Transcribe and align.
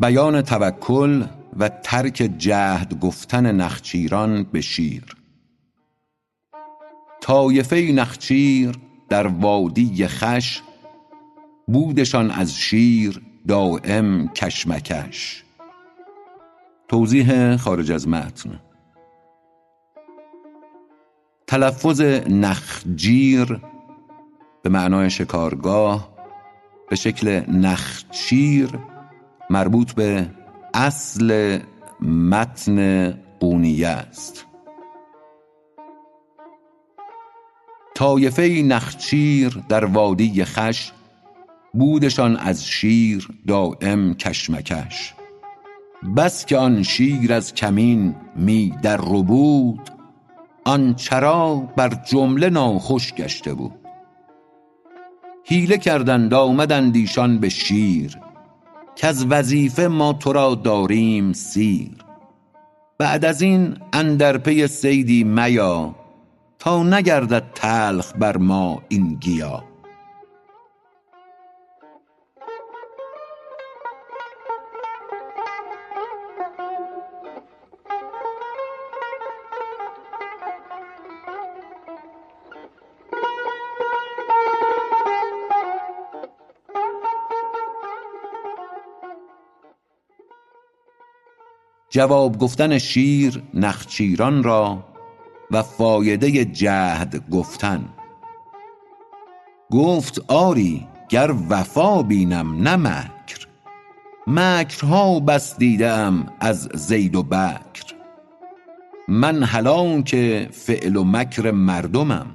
بیان 0.00 0.42
توکل 0.42 1.24
و 1.58 1.68
ترک 1.68 2.30
جهد 2.38 3.00
گفتن 3.00 3.52
نخچیران 3.52 4.42
به 4.42 4.60
شیر. 4.60 5.04
طایفه 7.20 7.92
نخچیر 7.94 8.78
در 9.08 9.26
وادی 9.26 10.06
خوش 10.06 10.62
بودشان 11.66 12.30
از 12.30 12.54
شیر 12.54 13.22
دایم 13.48 14.28
کشمکش. 14.28 15.44
توضیح 16.88 17.56
خارج 17.56 17.92
از 17.92 18.08
متن. 18.08 18.60
تلفظ 21.46 22.00
نخجیر 22.28 23.60
به 24.62 24.70
معنای 24.70 25.10
شکارگاه 25.10 26.08
به 26.90 26.96
شکل 26.96 27.42
نخچیر 27.48 28.78
مربوط 29.50 29.92
به 29.92 30.30
اصل 30.74 31.58
متن 32.02 33.10
قونیه 33.40 33.88
است. 33.88 34.46
طایفه 37.94 38.62
نخچیر 38.66 39.62
در 39.68 39.84
وادی 39.84 40.44
خوش 40.44 40.92
بودشان 41.74 42.36
از 42.36 42.66
شیر 42.66 43.28
دایم 43.46 44.14
کشمکش. 44.14 45.14
بس 46.16 46.46
که 46.46 46.56
آن 46.56 46.82
شیر 46.82 47.32
از 47.32 47.54
کمین 47.54 48.14
می 48.36 48.74
در 48.82 48.96
ربود 48.96 49.90
آن 50.64 50.94
چرا 50.94 51.56
بر 51.76 51.88
جمله 51.88 52.50
ناخوش 52.50 53.14
گشته 53.14 53.54
بود. 53.54 53.74
حیله 55.44 55.78
کردند 55.78 56.34
آمدند 56.34 56.96
ایشان 56.96 57.38
به 57.38 57.48
شیر. 57.48 58.18
کز 59.00 59.26
وظیفه 59.30 59.86
ما 59.88 60.12
تو 60.12 60.32
را 60.32 60.54
داریم 60.54 61.32
سیر. 61.32 61.90
بعد 62.98 63.24
از 63.24 63.42
این 63.42 63.76
اندر 63.92 64.38
پی 64.38 64.66
صیدی 64.66 65.24
میا 65.24 65.94
تا 66.58 66.82
نگردد 66.82 67.44
تلخ 67.54 68.12
بر 68.18 68.36
ما 68.36 68.82
این 68.88 69.14
گیا. 69.14 69.67
جواب 91.90 92.38
گفتن 92.38 92.78
شیر 92.78 93.42
نخچیران 93.54 94.42
را 94.42 94.84
و 95.50 95.62
فایده 95.62 96.44
جهد 96.44 97.30
گفتن. 97.30 97.88
گفت 99.70 100.24
آری 100.28 100.86
گر 101.08 101.34
وفا 101.50 102.02
بینم 102.02 102.62
نه 102.62 102.76
مکر 102.76 103.46
مکرها 104.26 105.20
بس 105.20 105.58
دیده 105.58 105.90
ام 105.90 106.26
از 106.40 106.68
زید 106.74 107.16
و 107.16 107.22
بکر. 107.22 107.94
من 109.08 109.42
هلاک 109.42 110.16
فعل 110.52 110.96
و 110.96 111.04
مکر 111.04 111.50
مردمم 111.50 112.26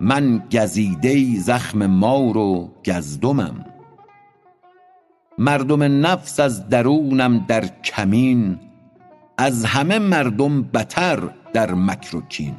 من 0.00 0.42
گزیده 0.52 1.40
زخم 1.40 1.86
مار 1.86 2.36
و 2.36 2.70
گزدمم. 2.86 3.65
مردم 5.38 6.06
نفس 6.06 6.40
از 6.40 6.68
درونم 6.68 7.44
در 7.48 7.66
کمین 7.66 8.58
از 9.38 9.64
همه 9.64 9.98
مردم 9.98 10.62
بتر 10.62 11.30
در 11.52 11.74
مکر 11.74 12.16
و 12.16 12.20
کین. 12.20 12.54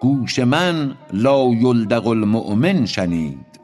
گوش 0.00 0.38
من 0.38 0.94
لایلدغ 1.12 2.06
المؤمن 2.06 2.86
شنید 2.86 3.60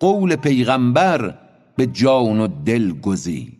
قول 0.00 0.36
پیغمبر 0.36 1.38
به 1.76 1.86
جان 1.86 2.40
و 2.40 2.48
دل 2.64 2.92
گزید. 2.92 3.57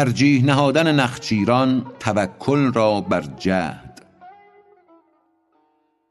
ترجیح 0.00 0.44
نهادن 0.44 0.92
نخچیران 0.94 1.86
توکل 1.98 2.72
را 2.72 3.00
بر 3.00 3.24
جهد. 3.38 4.02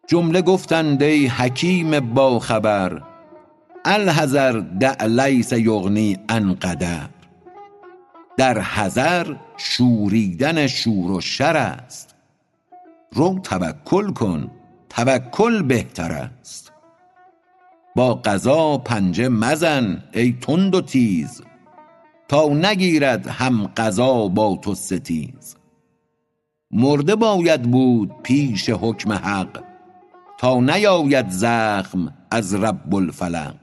جمله 0.08 0.42
گفتند 0.42 1.04
ای 1.04 1.28
حکیم 1.28 2.00
با 2.00 2.40
خبر 2.40 3.02
الحذر 3.86 4.60
دع 4.80 5.06
لیس 5.06 5.52
یغنی 5.52 6.18
عن 6.30 6.54
قدر. 6.54 7.10
در 8.38 8.60
حذر 8.60 9.36
شوریدن 9.58 10.68
شور 10.68 11.12
و 11.12 11.22
شر 11.22 11.58
است. 11.58 12.16
رو 13.12 13.40
توکل 13.44 14.12
کن 14.12 14.52
توکل 14.90 15.62
بهتر 15.62 16.12
است. 16.12 16.72
با 17.96 18.14
قضا 18.14 18.78
پنجه 18.78 19.30
مزن 19.30 20.04
ای 20.14 20.38
تند 20.42 20.76
و 20.76 20.82
تیز. 20.82 21.42
تا 22.30 22.50
نگیرد 22.50 23.28
هم 23.28 23.68
قضا 23.78 24.28
با 24.28 24.60
تو 24.62 24.76
ستیز. 24.76 25.56
مرده 26.72 27.16
باید 27.16 27.62
بود 27.62 28.12
پیش 28.24 28.70
حکم 28.70 29.12
حق 29.12 29.64
تا 30.40 30.60
نیاید 30.60 31.30
زخم 31.30 32.14
از 32.32 32.56
رب 32.56 32.96
الفلق. 32.96 33.56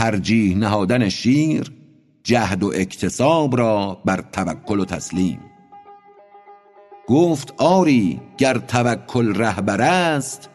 ترجیح 0.00 0.56
نهادن 0.56 1.08
شیر 1.08 1.72
جهد 2.22 2.62
و 2.62 2.72
اکتساب 2.74 3.56
را 3.56 3.98
بر 4.04 4.24
توکل 4.32 4.80
و 4.80 4.84
تسلیم. 4.84 5.40
گفت 7.08 7.54
آری 7.58 8.20
گر 8.38 8.58
توکل 8.58 9.34
رهبر 9.34 9.80
است 9.80 10.50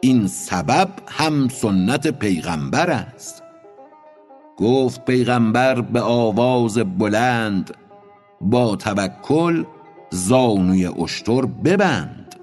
این 0.00 0.26
سبب 0.26 0.88
هم 1.08 1.48
سنت 1.48 2.06
پیغمبر 2.06 2.90
است. 2.90 3.42
گفت 4.56 5.04
پیغمبر 5.04 5.80
به 5.80 6.00
آواز 6.00 6.78
بلند 6.78 7.74
با 8.40 8.76
توکل 8.76 9.64
زانوی 10.10 10.86
اشتر 10.86 11.42
ببند. 11.42 12.34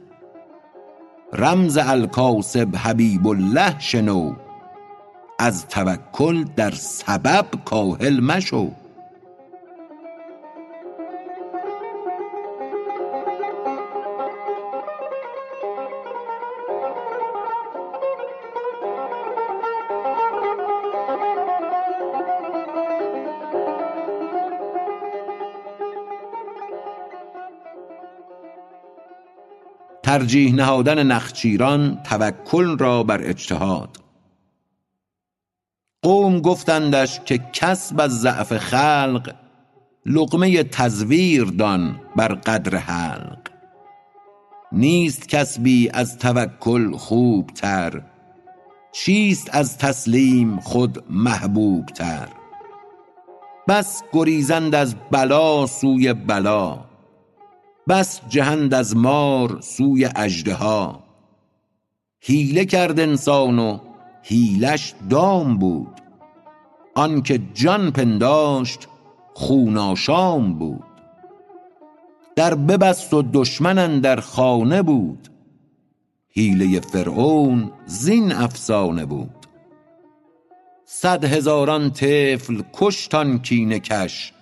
رمز 1.33 1.77
الکاسب 1.77 2.75
حبیب 2.75 3.27
الله 3.27 3.79
شنو 3.79 4.46
از 5.39 5.67
توکل 5.67 6.43
در 6.43 6.71
سبب 6.71 7.45
کاهل 7.65 8.19
مشو. 8.19 8.71
ترجیح 30.03 30.55
نهادن 30.55 31.03
نخچیران 31.03 32.03
توکل 32.03 32.77
را 32.77 33.03
بر 33.03 33.21
اجتهاد. 33.23 34.06
قوم 36.07 36.41
گفتندش 36.41 37.19
که 37.19 37.39
کسب 37.53 38.01
از 38.01 38.21
ضعف 38.21 38.57
خلق 38.57 39.35
لقمه 40.05 40.63
تزویر 40.63 41.43
دان 41.43 41.99
بر 42.15 42.27
قدر 42.27 42.77
حلق. 42.77 43.37
نیست 44.71 45.27
کسبی 45.27 45.89
از 45.93 46.17
توکل 46.17 46.91
خوب 46.91 47.47
تر 47.47 48.01
چیست 48.91 49.49
از 49.55 49.77
تسلیم 49.77 50.59
خود 50.59 51.03
محبوب 51.09 51.85
تر 51.85 52.27
بس 53.67 54.03
گریزند 54.13 54.75
از 54.75 54.95
بلا 55.11 55.65
سوی 55.65 56.13
بلا 56.13 56.79
بس 57.87 58.21
جهند 58.29 58.73
از 58.73 58.97
مار 58.97 59.61
سوی 59.61 60.09
اژدها. 60.15 61.03
حیله 62.21 62.65
کرد 62.65 62.99
انسان 62.99 63.59
و 63.59 63.79
حیلش 64.23 64.93
دام 65.09 65.57
بود. 65.57 65.96
آنکه 66.97 67.39
جان 67.53 67.91
پنداشت 67.91 68.87
خون 69.33 69.77
آشام 69.77 70.53
بود. 70.53 70.83
در 72.35 72.55
ببست 72.55 73.13
و 73.13 73.21
دشمن 73.33 73.77
اندر 73.77 74.19
خانه 74.19 74.81
بود. 74.81 75.27
حیله 76.29 76.79
فرعون 76.79 77.71
زین 77.85 78.31
افسانه 78.31 79.05
بود. 79.05 79.45
صد 80.85 81.25
هزاران 81.25 81.91
طفل 81.91 82.61
کشت 82.73 83.15
آن 83.15 83.39
کینه 83.41 83.79
کش 83.79 84.33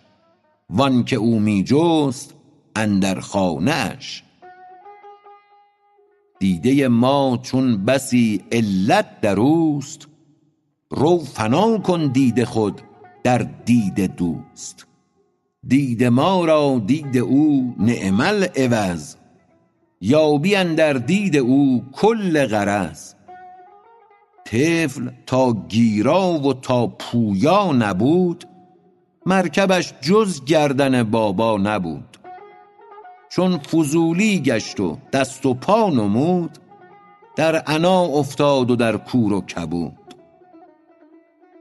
وانکه 0.69 1.15
او 1.15 1.39
می 1.39 1.63
جست 1.63 2.33
اندر 2.75 3.19
خانه 3.19 3.71
اش 3.71 4.23
دیده 6.39 6.87
ما 6.87 7.39
چون 7.43 7.85
بسی 7.85 8.43
علت 8.51 9.21
در 9.21 9.39
اوست 9.39 10.07
رو 10.95 11.19
فنا 11.19 11.77
کن 11.77 12.07
دید 12.07 12.43
خود 12.43 12.81
در 13.23 13.37
دید 13.37 14.15
دوست. 14.15 14.87
دید 15.67 16.03
ما 16.03 16.45
را 16.45 16.81
دید 16.85 17.17
او 17.17 17.75
نعم 17.79 18.21
العوض. 18.21 19.15
یابی 20.01 20.55
اندر 20.55 20.93
دید 20.93 21.37
او 21.37 21.83
کل 21.93 22.45
غرض. 22.47 23.13
طفل 24.45 25.09
تا 25.25 25.53
گیرا 25.67 26.31
و 26.31 26.53
تا 26.53 26.87
پویا 26.87 27.71
نبود 27.71 28.45
مرکبش 29.25 29.93
جز 30.01 30.45
گردن 30.45 31.03
بابا 31.03 31.57
نبود. 31.57 32.17
چون 33.29 33.57
فضولی 33.57 34.39
گشت 34.39 34.79
و 34.79 34.97
دست 35.13 35.45
و 35.45 35.53
پا 35.53 35.89
نمود 35.89 36.57
در 37.35 37.55
عنا 37.55 38.01
افتاد 38.01 38.71
و 38.71 38.75
در 38.75 38.97
کور 38.97 39.33
و 39.33 39.41
کبود. 39.41 40.04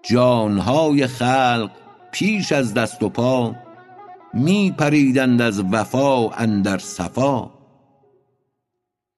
جانهای 0.05 1.07
خلق 1.07 1.71
پیش 2.13 2.53
از 2.53 2.75
دست 2.75 3.03
و 3.03 3.09
پا 3.09 3.57
می 4.35 4.75
پریدند 4.79 5.43
از 5.43 5.65
وفا 5.73 6.29
اندر 6.29 6.79
صفا. 6.79 7.51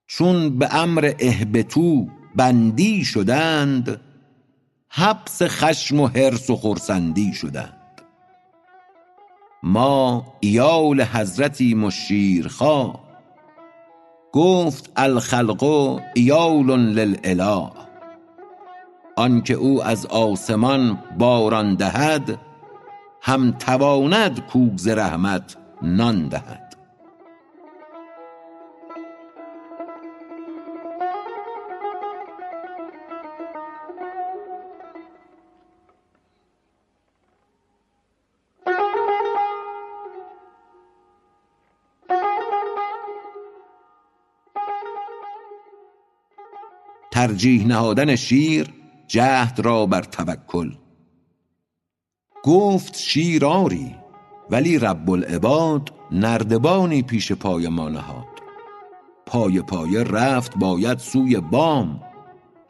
چون 0.07 0.59
به 0.59 0.75
امر 0.75 1.13
اهبطوا 1.19 2.07
بندی 2.37 3.05
شدند 3.05 4.01
حبس 4.89 5.43
خشم 5.43 6.01
و 6.01 6.07
حرص 6.07 6.51
و 6.51 6.57
خرسندی 6.57 7.33
شدند. 7.35 8.03
ما 9.63 10.27
عیال 10.43 11.01
حضرتیم 11.01 11.85
و 11.85 11.91
شیرخواه 11.91 13.07
گفت 14.33 14.93
الخلق 14.97 15.65
عیال 16.17 16.67
للاله 16.67 17.86
آنکه 19.17 19.55
او 19.55 19.83
از 19.85 20.07
آسمان 20.07 20.99
باران 21.19 21.75
دهد 21.75 22.39
هم 23.23 23.51
تواند 23.53 24.41
کو 24.47 24.69
ز 24.77 24.89
رحمت 24.89 25.57
نان 25.83 26.29
دهد. 26.29 26.77
ترجیح 47.11 47.67
نهادن 47.67 48.17
شیر 48.17 48.86
جهد 49.09 49.61
را 49.61 49.87
بر 49.87 50.03
توکل. 50.03 50.73
گفت 52.45 52.97
شیر 52.97 53.45
آری 53.45 53.95
ولی 54.51 54.79
رب 54.79 55.11
العباد 55.11 55.93
نردبانی 56.13 57.03
پیش 57.03 57.33
پای 57.33 57.69
ما 57.69 57.89
نهاد. 57.89 58.27
پایه 59.27 59.63
پایه 59.63 60.03
رفت 60.03 60.59
باید 60.59 60.99
سوی 60.99 61.41
بام. 61.41 62.01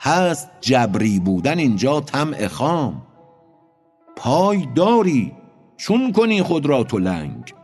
هست 0.01 0.51
جبری 0.61 1.19
بودن 1.19 1.59
اینجا 1.59 2.01
طمع 2.01 2.47
خام. 2.47 3.03
پای 4.17 4.67
داری 4.75 5.33
چون 5.77 6.13
کنی 6.13 6.43
خود 6.43 6.67
را 6.67 6.85
تو 6.85 6.99
لنگ. 6.99 7.55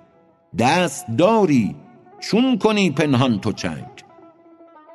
دست 0.59 1.07
داری 1.19 1.77
چون 2.21 2.59
کنی 2.59 2.91
پنهان 2.91 3.41
تو 3.41 3.53
چنگ. 3.53 4.05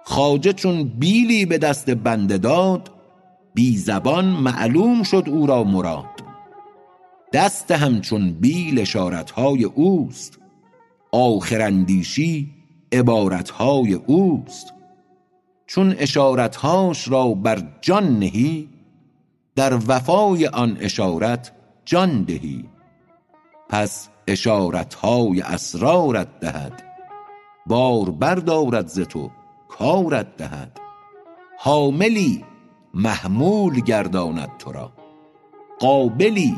خواجه 0.03 0.53
چون 0.53 0.83
بیلی 0.83 1.45
به 1.45 1.57
دست 1.57 1.89
بنده 1.89 2.38
داد 2.38 2.96
بی 3.57 3.77
زبان 3.77 4.25
معلوم 4.25 5.04
شد 5.04 5.24
او 5.27 5.45
را 5.45 5.63
مراد. 5.63 6.24
دست 7.33 7.71
همچون 7.71 8.33
بیل 8.33 8.80
اشارتهای 8.80 9.63
اوست. 9.63 10.39
آخر 11.12 11.62
اندیشی 11.62 12.50
عبارتهای 12.92 13.94
اوست. 13.94 14.74
چون 15.68 15.95
اشارتهاش 15.98 17.07
را 17.07 17.27
بر 17.27 17.62
جان 17.81 18.19
نهی 18.19 18.69
در 19.56 19.80
وفای 19.88 20.48
آن 20.48 20.77
اشارت 20.80 21.51
جان 21.86 22.24
دهی. 22.24 22.65
پس 23.69 24.09
اشارتهای 24.27 25.42
اسرارت 25.42 26.39
دهد. 26.39 26.83
بار 27.65 28.12
بردارد 28.12 28.88
ز 28.88 29.00
تو 29.00 29.31
کارت 29.69 30.38
دهد. 30.38 30.80
حاملی 31.59 32.45
محمول 32.97 33.79
گرداند 33.79 34.49
تو 34.59 34.71
را 34.71 34.94
قابلی 35.79 36.55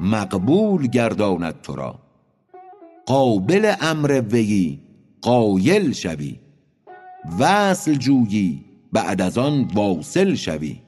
مقبول 0.00 0.86
گرداند 0.86 1.60
تو 1.60 1.76
را 1.76 1.98
قابل 3.06 3.74
امر 3.80 4.22
ویی 4.30 4.82
قایل 5.22 5.92
شوی. 5.92 6.40
وصل 7.38 7.94
جویی 7.94 8.64
بعد 8.92 9.20
از 9.20 9.38
آن 9.38 9.70
واصل 9.74 10.34
شوی. 10.34 10.82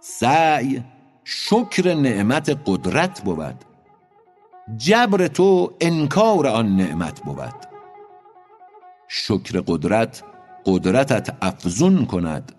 سعی 0.00 0.84
شکر 1.24 1.94
نعمت 1.94 2.58
قدرت 2.66 3.20
بود. 3.20 3.64
جبر 4.76 5.26
تو 5.28 5.72
انکار 5.80 6.46
آن 6.46 6.76
نعمت 6.76 7.20
بود. 7.20 7.66
شکر 9.08 9.60
قدرت 9.60 10.22
قدرتت 10.66 11.36
افزون 11.42 12.06
کند. 12.06 12.52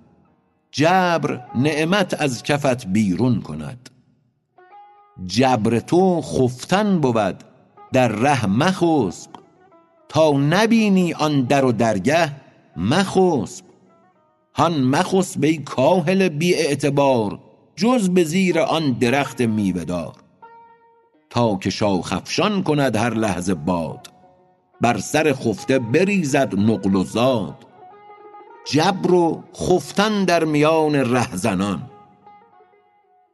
جبر 0.75 1.39
نعمت 1.55 2.21
از 2.21 2.43
کفت 2.43 2.87
بیرون 2.87 3.41
کند. 3.41 3.89
جبر 5.25 5.79
تو 5.79 6.21
خفتن 6.21 6.99
بود 6.99 7.43
در 7.91 8.07
ره 8.07 8.45
مخسب. 8.45 9.29
تا 10.09 10.31
نبینی 10.31 11.13
آن 11.13 11.41
در 11.41 11.65
و 11.65 11.71
درگه 11.71 12.31
مخسب. 12.77 13.65
هان 14.55 14.83
مخسب 14.83 15.43
ای 15.43 15.57
کاهل 15.57 16.29
بی 16.29 16.55
اعتبار 16.55 17.39
جز 17.75 18.09
به 18.09 18.23
زیر 18.23 18.59
آن 18.59 18.91
درخت 18.91 19.41
میوه 19.41 19.83
دار 19.83 20.15
تا 21.29 21.55
که 21.55 21.69
شاخ 21.69 22.13
افشان 22.13 22.63
کند 22.63 22.95
هر 22.95 23.13
لحظه 23.13 23.53
باد 23.53 24.07
بر 24.81 24.97
سر 24.97 25.33
خفته 25.33 25.79
بریزد 25.79 26.55
نقل 26.59 26.95
و 26.95 27.03
زاد. 27.03 27.72
جبر 28.65 29.11
و 29.11 29.43
خفتن 29.55 30.25
در 30.25 30.43
میان 30.43 30.95
رهزنان. 30.95 31.89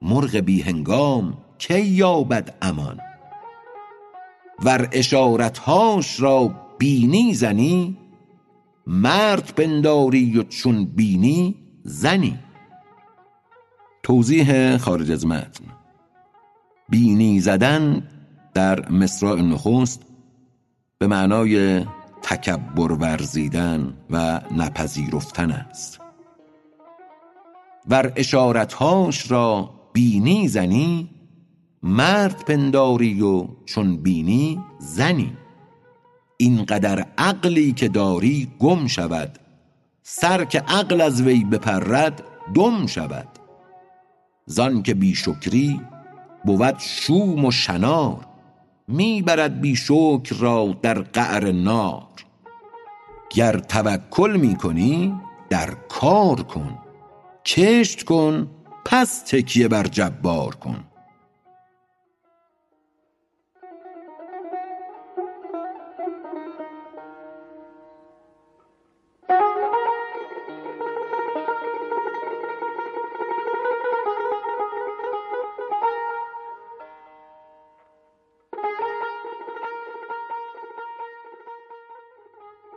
مرغ 0.02 0.36
بی 0.36 0.62
هنگام 0.62 1.38
کی 1.58 1.82
یابد 1.82 2.58
امان؟ 2.62 3.00
ور 4.64 4.90
اشارتهاش 4.92 6.22
را 6.22 6.52
بینی 6.78 7.34
زنی 7.34 7.98
مرد 8.88 9.54
پنداری 9.56 10.40
و 10.40 10.44
چون 10.44 10.86
بینی 10.86 11.56
زنی. 11.84 12.40
توضیح 14.04 14.78
خارج 14.78 15.12
از 15.12 15.26
متن. 15.26 15.64
بینی 16.90 17.40
زدن 17.40 18.04
در 18.54 18.90
مصرع 18.90 19.42
نخست 19.42 20.02
به 20.98 21.08
معنای 21.08 21.86
تکبر 22.30 22.92
ورزیدن 22.92 23.94
و 24.10 24.42
نپذیرفتن 24.58 25.52
است. 25.52 26.00
ور 27.90 28.14
اشارتهاش 28.16 29.32
را 29.32 29.70
بینی 29.94 30.48
زنی 30.48 31.10
مرد 31.84 32.46
پنداری 32.46 33.22
و 33.22 33.48
چون 33.66 33.98
بینی 33.98 34.60
زنی. 34.80 35.38
اینقدر 36.38 37.06
عقلی 37.18 37.72
که 37.74 37.88
داری 37.88 38.52
گم 38.60 38.88
شود 38.88 39.40
سر 40.04 40.46
که 40.46 40.60
عقل 40.60 41.02
از 41.02 41.22
وی 41.22 41.44
بپرد 41.44 42.24
دم 42.56 42.86
شود. 42.86 43.28
زان 44.46 44.84
که 44.84 44.94
بی 44.94 45.16
شکری 45.16 45.82
بود 46.46 46.80
شوم 46.80 47.46
و 47.46 47.52
شنار. 47.52 48.29
می 48.92 49.22
برد 49.22 49.62
بی 49.62 49.76
شکر 49.76 50.36
را 50.40 50.76
در 50.82 51.02
قعر 51.02 51.52
نار. 51.52 52.08
گر 53.30 53.60
توکل 53.60 54.38
می 54.42 54.56
کنی 54.56 55.14
در 55.50 55.70
کار 55.90 56.42
کن. 56.42 56.78
کشت 57.46 58.04
کن 58.04 58.48
پس 58.86 59.20
تکیه 59.20 59.68
بر 59.68 59.84
جبار 59.84 60.56
کن. 60.56 60.89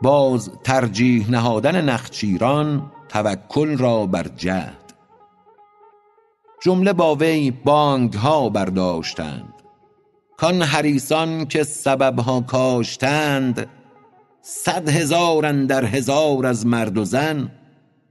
باز 0.03 0.51
ترجیح 0.63 1.31
نهادن 1.31 1.81
نخچیران 1.81 2.91
توکل 3.09 3.77
را 3.77 4.05
بر 4.05 4.27
جهد. 4.37 4.93
جمله 6.63 6.93
با 6.93 7.15
وی 7.15 7.51
بانگها 7.51 8.49
برداشتند. 8.49 9.53
کان 10.37 10.61
حریصان 10.61 11.45
که 11.45 11.63
سببها 11.63 12.41
کاشتند 12.41 13.69
صد 14.41 14.89
هزار 14.89 15.45
اندر 15.45 15.85
هزار 15.85 16.45
از 16.45 16.65
مرد 16.65 16.97
و 16.97 17.05
زن 17.05 17.51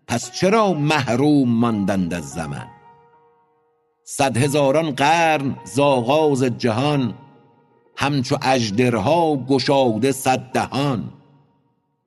پس 0.09 0.33
چرا 0.33 0.73
محروم 0.73 1.49
ماندند 1.49 2.15
از 2.15 2.31
زمن؟ 2.31 2.67
صد 4.05 4.37
هزاران 4.37 4.91
قرن 4.91 5.57
ز 5.65 5.79
آغاز 5.79 6.43
جهان 6.43 7.15
همچو 7.97 8.37
اژدرها 8.43 9.37
گشاده 9.37 10.13
صد 10.13 10.41
دهان. 10.53 11.22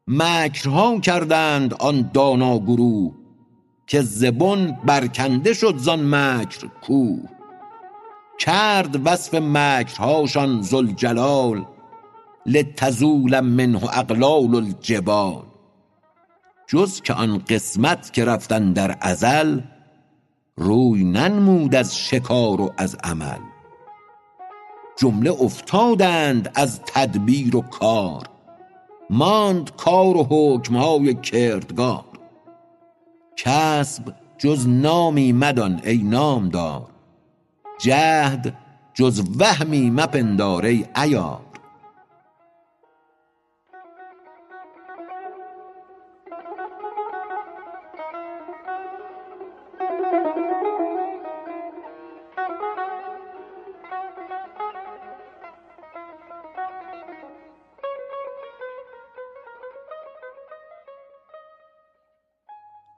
مکرها 0.07 0.99
کردند 0.99 1.73
آن 1.73 2.09
دانا 2.13 2.59
گروه 2.59 3.13
که 3.87 4.01
ز 4.01 4.25
بن 4.25 4.77
برکنده 4.85 5.53
شد 5.53 5.77
زان 5.77 6.15
مکر 6.15 6.67
کوه. 6.81 7.29
کرد 8.39 9.07
وصف 9.07 9.33
مکرهاشان 9.33 10.61
ذوالجلال 10.61 11.65
لتزول 12.45 13.39
منه 13.39 13.83
اقلال 13.83 14.55
الجبال. 14.55 15.43
جز 16.67 17.01
که 17.01 17.13
آن 17.13 17.37
قسمت 17.37 18.13
که 18.13 18.25
رفت 18.25 18.51
اندر 18.51 18.97
ازل 19.01 19.61
روی 20.55 21.03
ننمود 21.03 21.75
از 21.75 21.97
شکار 21.97 22.61
و 22.61 22.73
از 22.77 22.97
عمل. 23.03 23.39
جمله 24.97 25.31
افتادند 25.41 26.51
از 26.55 26.81
تدبیر 26.81 27.55
و 27.55 27.61
کار. 27.61 28.34
ماند 29.09 29.75
کار 29.75 30.17
و 30.17 30.27
حکمهای 30.29 31.13
کردگار. 31.13 32.05
کسب 33.37 34.13
جز 34.37 34.67
نامی 34.67 35.31
مدان 35.31 35.81
ای 35.83 35.97
نامدار. 35.97 36.87
جهد 37.79 38.57
جز 38.93 39.23
وهمی 39.39 39.89
مپندار 39.89 40.65
ای 40.65 40.85
عیار. 40.95 41.44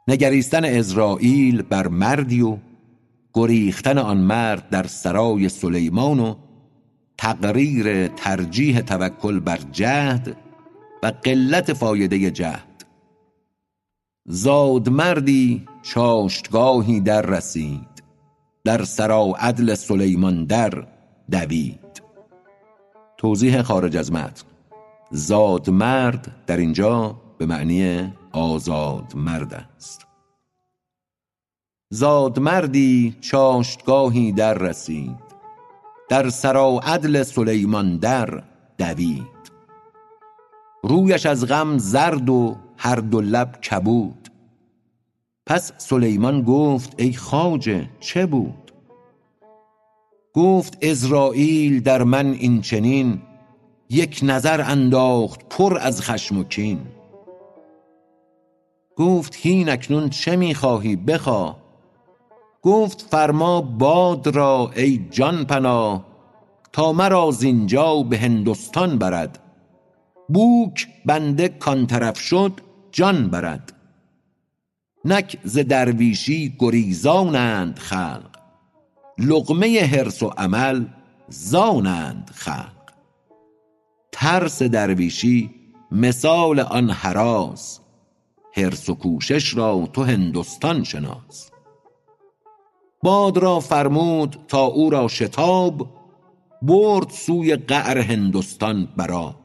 نگریستن 0.08 0.66
عزراییل 0.66 1.62
بر 1.62 1.88
مردی 1.88 2.42
و 2.42 2.58
گریختن 3.34 3.98
آن 3.98 4.18
مرد 4.18 4.70
در 4.70 4.88
سرای 4.88 5.50
سلیمان 5.50 6.20
و 6.20 6.36
تقریر 7.18 8.08
ترجیح 8.08 8.82
توکل 8.82 9.40
بر 9.40 9.60
جهد 9.72 10.38
و 11.04 11.12
قلت 11.24 11.74
فایده 11.74 12.32
جهد. 12.32 12.86
زادمردی 14.26 15.66
چاشتگاهی 15.82 17.00
در 17.00 17.22
رسید 17.22 18.04
در 18.64 18.84
سراعدل 18.84 19.76
سلیمان 19.76 20.46
در 20.46 20.88
دوید. 21.32 22.02
توضیح 23.18 23.62
خارج 23.62 23.98
از 23.98 24.12
متن. 24.12 24.44
زادمرد 25.12 26.36
در 26.48 26.58
اینجا 26.58 27.22
به 27.38 27.46
معنی 27.46 28.14
آزاد 28.38 29.13
مرد 29.15 29.53
است. 29.53 30.08
زادمردی 31.89 33.15
چاشتگاهی 33.22 34.32
در 34.32 34.53
رسید. 34.53 35.27
در 36.10 36.29
سراعدل 36.29 37.24
سلیمان 37.24 37.98
در 37.98 38.44
دوید. 38.77 39.38
رویش 40.84 41.25
از 41.25 41.46
غم 41.48 41.77
زرد 41.77 42.29
و 42.29 42.56
هر 42.77 42.96
دو 42.96 43.22
لب 43.22 43.62
کبود. 43.62 44.29
پس 45.46 45.72
سلیمان 45.77 46.41
گفت 46.41 46.94
ای 46.98 47.13
خواجه 47.13 47.89
چه 48.00 48.25
بود؟ 48.25 48.72
گفت 50.34 50.84
عزراییل 50.84 51.79
در 51.79 52.03
من 52.03 52.25
این 52.25 52.62
چنین 52.62 53.22
یک 53.89 54.20
نظر 54.24 54.62
انداخت 54.62 55.50
پر 55.50 55.77
از 55.82 56.01
خشم 56.01 56.38
و 56.38 56.44
کین. 56.44 56.97
گفت 58.98 59.36
هین 59.36 59.70
اکنون 59.70 60.10
چه 60.10 60.36
می 60.36 60.56
خواهی 60.56 60.96
بخواه 60.96 61.58
گفت 62.62 63.01
فرما 63.01 63.62
باد 63.62 64.27
را 64.27 64.72
ای 64.75 65.08
جان 65.12 65.46
پناه 65.46 66.06
تا 66.74 66.94
مرا 66.94 67.32
زینجا 67.32 68.04
به 68.04 68.18
هندستان 68.18 68.98
برد. 68.98 69.39
بوک 70.30 70.88
بنده 71.06 71.50
کان 71.50 71.88
طرف 71.88 72.20
شد 72.20 72.51
جان 72.92 73.30
برد. 73.30 73.74
نک 75.06 75.38
ز 75.44 75.60
درویشی 75.60 76.56
گریزانند 76.60 77.80
خلق. 77.80 78.38
لقمه 79.18 79.80
حرص 79.80 80.24
و 80.24 80.27
عمل 80.27 80.86
زانند 81.30 82.32
خلق. 82.34 82.92
ترس 84.12 84.63
درویشی 84.63 85.50
مثال 85.92 86.60
آن 86.60 86.89
هراس 86.89 87.80
حرص 88.58 88.90
و 88.90 88.96
کوشش 88.96 89.58
را 89.58 89.90
تو 89.94 90.04
هندستان 90.04 90.84
شناس. 90.84 91.52
باد 93.04 93.38
را 93.38 93.60
فرمود 93.60 94.36
تا 94.48 94.64
او 94.66 94.90
را 94.90 95.08
شتاب 95.08 95.88
برد 96.62 97.10
سوی 97.10 97.56
قعر 97.56 97.98
هندستان 97.98 98.88
بر 98.98 99.12
آب 99.12 99.36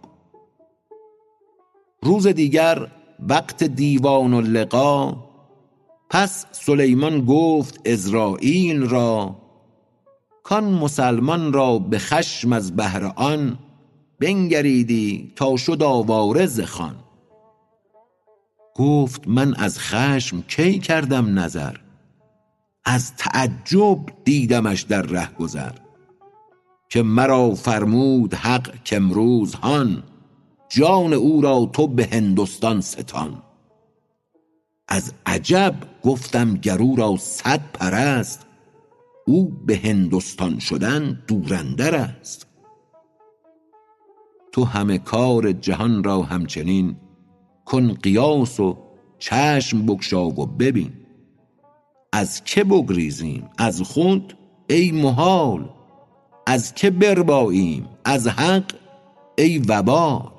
روز 2.03 2.27
دیگر 2.27 2.87
وقت 3.29 3.65
دیوان 3.65 4.35
و 4.35 4.41
لقا 4.41 5.17
پس 6.11 6.47
سلیمان 6.53 7.25
گفت 7.25 7.89
عزراییل 7.89 8.83
را 8.83 9.37
کان 10.43 10.65
مسلمان 10.65 11.53
را 11.53 11.79
به 11.79 11.99
خشم 11.99 12.53
از 12.53 12.77
بهر 12.77 13.13
آن 13.17 13.59
بنگریدی 14.21 15.33
تا 15.37 15.57
شد 15.57 15.83
آواره 15.83 16.47
ز 16.47 16.61
خان. 16.61 16.97
گفت 18.75 19.29
من 19.29 19.55
از 19.55 19.79
خشم 19.79 20.43
کی 20.43 20.79
کردم 20.79 21.39
نظر؟ 21.39 21.77
از 22.85 23.17
تعجب 23.17 23.99
دیدمش 24.25 24.83
در 24.83 25.03
رهگذر 25.03 25.73
که 26.89 27.03
مرا 27.03 27.55
فرمود 27.55 28.35
حق 28.35 28.91
کامروز 28.91 29.55
هان 29.55 30.03
جان 30.69 31.13
او 31.13 31.41
را 31.41 31.71
تو 31.73 31.87
به 31.87 32.09
هندستان 32.13 32.81
ستان. 32.81 33.43
از 34.89 35.13
عجب 35.27 35.75
گفتم 36.03 36.55
گر 36.55 36.79
او 36.79 36.97
را 36.97 37.17
صد 37.17 37.61
پر 37.73 37.95
است 37.95 38.47
او 39.27 39.51
به 39.67 39.81
هندستان 39.85 40.59
شدن 40.59 41.23
دور 41.27 41.55
اندر 41.55 41.95
است. 41.95 42.47
تو 44.53 44.65
همه 44.65 44.99
کار 44.99 45.53
جهان 45.53 46.05
را 46.05 46.23
همچنین 46.23 46.97
کن 47.65 47.93
قیاس 47.95 48.61
و 48.61 48.77
چشم 49.19 49.87
بگشا 49.87 50.27
و 50.27 50.47
ببین. 50.47 50.93
از 52.13 52.45
که 52.45 52.65
بگریزیم؟ 52.65 53.49
از 53.59 53.81
خود؟ 53.81 54.37
ای 54.71 54.93
محال 54.93 55.69
از 56.47 56.75
که 56.75 56.91
برباییم؟ 56.91 57.89
از 58.05 58.29
حق؟ 58.29 58.75
ای 59.39 59.59
وبال. 59.59 60.33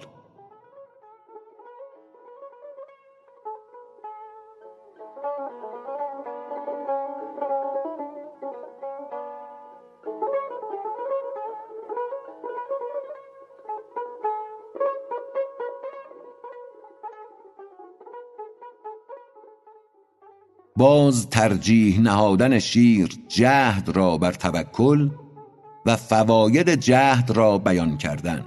باز 20.84 21.30
ترجیح 21.30 22.00
نهادن 22.00 22.60
شیر 22.60 23.10
جهد 23.28 23.90
را 23.90 24.18
بر 24.18 24.32
توکل 24.32 25.10
و 25.86 25.96
فواید 25.96 26.70
جهد 26.70 27.32
را 27.32 27.58
بیان 27.58 27.98
کردن. 27.98 28.46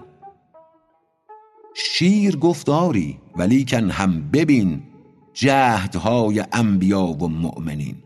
شیر 1.75 2.37
گفت 2.37 2.69
آری 2.69 3.19
ولیکن 3.37 3.91
هم 3.91 4.31
ببین 4.31 4.83
جهدهای 5.33 6.45
انبیا 6.53 7.03
و 7.05 7.29
مؤمنین. 7.29 7.97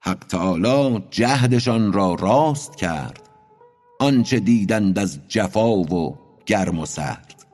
حق 0.00 0.24
تعالی 0.24 1.04
جهدشان 1.10 1.92
را 1.92 2.14
راست 2.14 2.76
کرد 2.76 3.28
آنچه 3.98 4.40
دیدند 4.40 4.98
از 4.98 5.20
جفا 5.28 5.70
و 5.70 6.18
گرم 6.46 6.78
و 6.78 6.86
سرد. 6.86 7.44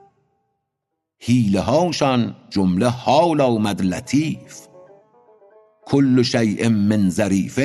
حیله 1.20 1.60
هاشان 1.60 2.36
جمله 2.50 2.88
حال 2.88 3.40
آمد 3.40 3.82
لطیف. 3.82 4.66
کل 5.86 6.22
شیء 6.22 6.68
من 6.68 7.10
ظریف 7.10 7.58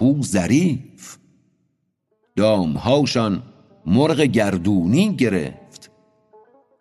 هو 0.00 0.22
ظریف. 0.22 1.18
دام 2.36 2.72
هاشان 2.72 3.42
مرغ 3.86 4.20
گردونی 4.20 5.16
گرفت. 5.16 5.90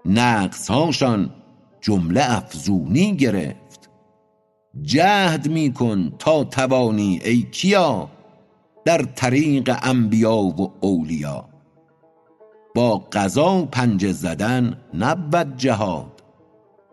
نقص 0.05 0.71
هاشان 0.71 1.29
جمله 1.81 2.37
افزونی 2.37 3.15
گرفت. 3.15 3.89
جهد 4.81 5.49
می 5.49 5.73
کن 5.73 6.13
تا 6.19 6.43
توانی 6.43 7.19
ای 7.23 7.41
کیا 7.41 8.09
در 8.85 9.01
طریق 9.01 9.77
انبیا 9.81 10.35
و 10.35 10.71
اولیا. 10.81 11.45
با 12.75 12.97
قضا 12.97 13.65
پنجه 13.65 14.11
زدن 14.11 14.77
نبود 14.93 15.57
جهاد. 15.57 16.23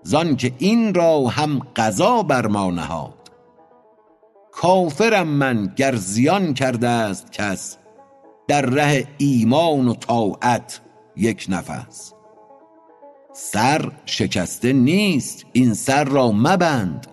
زانکه 0.03 0.53
این 0.59 0.95
را 0.95 1.27
هم 1.27 1.59
قضا 1.77 2.23
بر 2.23 2.47
ما 2.47 2.71
نهاد. 2.71 3.20
کافرم 4.53 5.29
من 5.29 5.73
گر 5.77 5.95
زیان 5.97 6.55
کرده 6.55 6.89
است 6.89 7.33
کس. 7.33 7.77
در 8.49 8.63
ره 8.63 9.07
ایمان 9.19 9.89
و 9.89 9.95
طاعت 9.95 10.81
یک 11.17 11.47
نفس. 11.49 12.13
سر 13.33 13.93
شکسته 14.05 14.73
نیست 14.73 15.47
این 15.53 15.75
سر 15.75 16.05
را 16.05 16.33
مبند. 16.33 17.07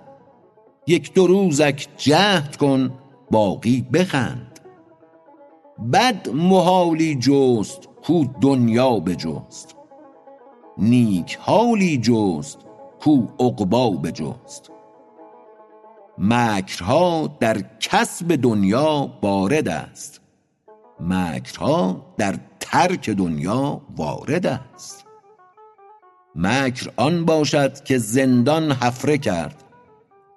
یک 0.88 1.14
دو 1.14 1.28
روزک 1.28 1.88
جهد 1.98 2.58
کن 2.58 2.94
باقی 3.32 3.82
بخند. 3.94 4.60
بد 5.94 6.30
محالی 6.30 7.16
جست 7.16 7.88
کو 8.04 8.26
دنیا 8.42 9.00
بجست. 9.00 9.76
نیک 10.78 11.38
حالی 11.42 11.98
جست 11.98 12.60
کو 13.00 13.22
عقبی 13.40 13.98
بجست. 13.98 14.72
مکرها 16.18 17.38
در 17.40 17.62
کسب 17.80 18.36
دنیا 18.36 19.20
وارد 19.22 19.68
است. 19.68 20.22
مکرها 21.00 22.06
در 22.18 22.40
ترک 22.60 23.10
دنیا 23.10 23.82
وارد 23.98 24.46
است. 24.46 25.06
مکر 26.36 26.92
آن 26.96 27.26
باشد 27.26 27.84
که 27.84 27.98
زندان 27.98 28.72
حفره 28.72 29.18
کرد. 29.18 29.64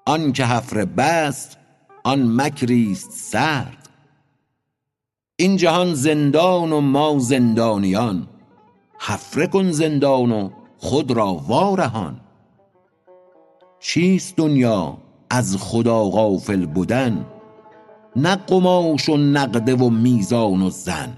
آنکه 0.07 0.45
حفره 0.45 0.85
بست 0.85 1.59
آن 2.05 2.41
مکریست 2.41 3.11
سرد. 3.11 3.89
این 5.37 5.57
جهان 5.57 5.95
زندان 5.95 6.73
و 6.73 6.81
ما 6.81 7.19
زندانیان. 7.19 8.29
حفره 8.99 9.47
کن 9.47 9.71
زندان 9.71 10.33
و 10.33 10.51
خود 10.79 11.11
را 11.11 11.35
وارهان. 11.35 12.21
چیست 13.79 14.37
دنیا؟ 14.37 14.99
از 15.31 15.57
خدا 15.57 16.05
غافل 16.05 16.66
بدن 16.66 17.27
نه 18.16 18.37
قماش 18.37 19.09
و 19.09 19.16
نقده 19.16 19.75
و 19.75 19.90
میزان 19.90 20.62
و 20.62 20.71
زن. 20.71 21.16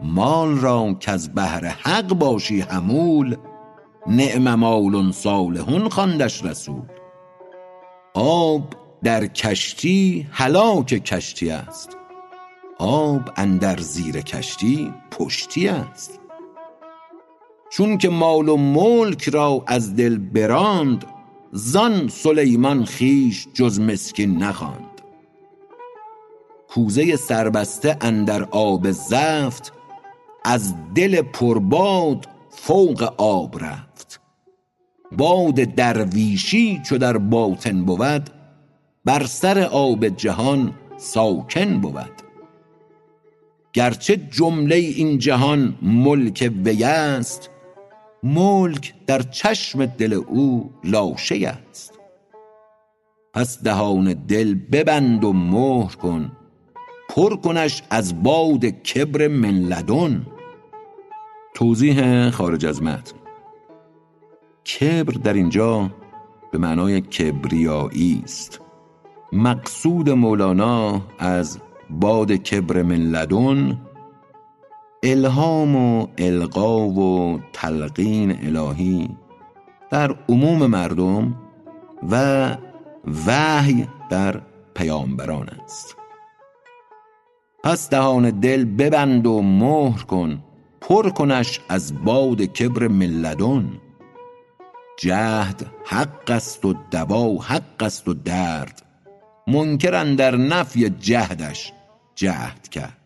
مال 0.00 0.58
را 0.58 0.94
کز 1.00 1.28
بهر 1.28 1.64
حق 1.64 2.06
باشی 2.06 2.60
حمول 2.60 3.36
نعم 4.06 4.54
مال 4.54 5.12
صالح 5.12 5.88
خواندش 5.88 6.44
رسول. 6.44 6.82
آب 8.14 8.62
در 9.04 9.26
کشتی 9.26 10.26
هلاک 10.30 10.86
کشتی 10.86 11.50
است 11.50 11.96
آب 12.78 13.30
اندر 13.36 13.78
زیر 13.80 14.20
کشتی 14.20 14.94
پشتی 15.10 15.68
است. 15.68 16.20
چون 17.70 17.98
که 17.98 18.08
مال 18.08 18.48
و 18.48 18.56
ملک 18.56 19.28
را 19.28 19.64
از 19.66 19.96
دل 19.96 20.18
براند 20.18 21.04
زان 21.58 22.08
سلیمان 22.08 22.84
خویش 22.84 23.48
جز 23.54 23.80
مسکین 23.80 24.36
نخواند. 24.42 25.00
کوزه 26.68 27.16
سربسته 27.16 27.96
اندر 28.00 28.42
آب 28.42 28.90
زفت 28.90 29.72
از 30.44 30.74
دل 30.94 31.22
پر 31.22 31.58
باد 31.58 32.26
فوق 32.50 33.14
آب 33.16 33.64
رفت. 33.64 34.20
باد 35.12 35.54
درویشی 35.54 36.80
چو 36.88 36.98
در 36.98 37.18
باطن 37.18 37.84
بود 37.84 38.30
بر 39.04 39.26
سر 39.26 39.58
آب 39.58 40.08
جهان 40.08 40.74
ساکن 40.96 41.80
بود. 41.80 42.22
گرچه 43.72 44.16
جمله 44.16 44.76
این 44.76 45.18
جهان 45.18 45.78
ملک 45.82 46.52
وی 46.64 46.84
است 46.84 47.50
ملک 48.22 48.94
در 49.06 49.22
چشم 49.22 49.86
دل 49.86 50.12
او 50.12 50.70
لاشه 50.84 51.48
است. 51.68 51.98
پس 53.34 53.62
دهان 53.62 54.12
دل 54.14 54.54
ببند 54.54 55.24
و 55.24 55.32
مهر 55.32 55.94
کن 55.94 56.32
پر 57.08 57.36
کنش 57.36 57.82
از 57.90 58.22
باد 58.22 58.64
کبر 58.64 59.28
من 59.28 59.50
لدن. 59.50 60.26
توضیح 61.54 62.30
خارج 62.30 62.66
از 62.66 62.82
متن. 62.82 63.16
کبر 64.66 65.12
در 65.12 65.32
اینجا 65.32 65.90
به 66.52 66.58
معنای 66.58 67.00
کبریایی 67.00 68.22
است. 68.24 68.60
مقصود 69.32 70.10
مولانا 70.10 71.02
از 71.18 71.58
باد 71.90 72.32
کبر 72.32 72.82
من 72.82 72.96
لدن 72.96 73.85
الهام 75.08 75.76
و 75.76 76.06
القا 76.18 76.78
و 76.78 77.40
تلقین 77.52 78.38
الهی 78.46 79.08
در 79.90 80.16
عموم 80.28 80.66
مردم 80.66 81.36
و 82.10 82.56
وحی 83.26 83.88
در 84.10 84.40
پیامبران 84.74 85.48
است. 85.48 85.96
پس 87.64 87.90
دهان 87.90 88.30
دل 88.30 88.64
ببند 88.64 89.26
و 89.26 89.42
مهر 89.42 90.02
کن 90.02 90.44
پر 90.80 91.10
کنش 91.10 91.60
از 91.68 92.04
باد 92.04 92.42
کبر 92.42 92.88
من 92.88 93.06
لدن 93.06 93.80
جهد 94.98 95.66
حق 95.86 96.30
است 96.30 96.64
و 96.64 96.74
دوا 96.90 97.34
حق 97.34 97.82
است 97.82 98.08
و 98.08 98.14
درد 98.14 98.82
منکر 99.46 99.94
اندر 99.94 100.36
نفی 100.36 100.90
جهدش 100.90 101.72
جهد 102.14 102.68
کرد. 102.68 103.05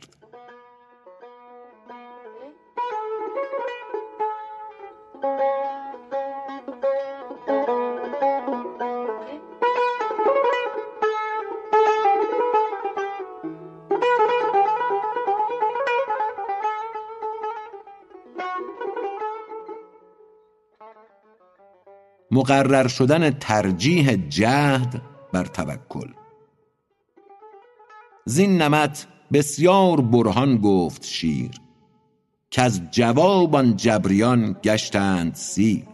مقرر 22.40 22.88
شدن 22.88 23.30
ترجیح 23.30 24.16
جهد 24.16 25.02
بر 25.32 25.44
توکل. 25.44 26.08
زین 28.24 28.62
نمط 28.62 29.04
بسیار 29.32 30.00
برهان 30.00 30.58
گفت 30.58 31.04
شیر 31.04 31.50
کز 32.50 32.80
جواب 32.90 33.56
آن 33.56 33.76
جبریان 33.76 34.56
گشتند 34.64 35.34
سیر. 35.34 35.84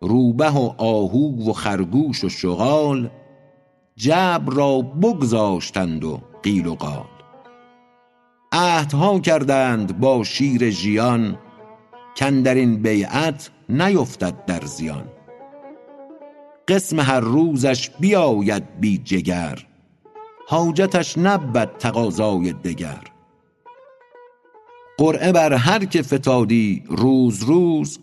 روبه 0.00 0.50
و 0.50 0.74
آهو 0.78 1.50
و 1.50 1.52
خرگوش 1.52 2.24
و 2.24 2.28
شغال 2.28 3.10
جبر 3.96 4.52
را 4.52 4.80
بگذاشتند 4.80 6.04
و 6.04 6.20
قیل 6.42 6.66
و 6.66 6.74
قال. 6.74 7.06
عهدها 8.52 9.20
کردند 9.20 10.00
با 10.00 10.24
شیر 10.24 10.70
ژیان 10.70 11.38
کاندرین 12.18 12.82
بیعت 12.82 13.50
نیفتد 13.68 14.44
در 14.44 14.60
زیان. 14.60 15.04
قسم 16.68 17.00
هر 17.00 17.20
روزش 17.20 17.90
بیاید 17.90 18.80
بی 18.80 18.98
جگر 18.98 19.58
حاجتش 20.48 21.18
نبود 21.18 21.70
تقاضای 21.78 22.52
دگر. 22.52 23.00
قرعه 24.98 25.32
بر 25.32 25.52
هر 25.52 25.84
که 25.84 26.02
فتادی 26.02 26.84
روز 26.88 27.42
روز 27.42 27.98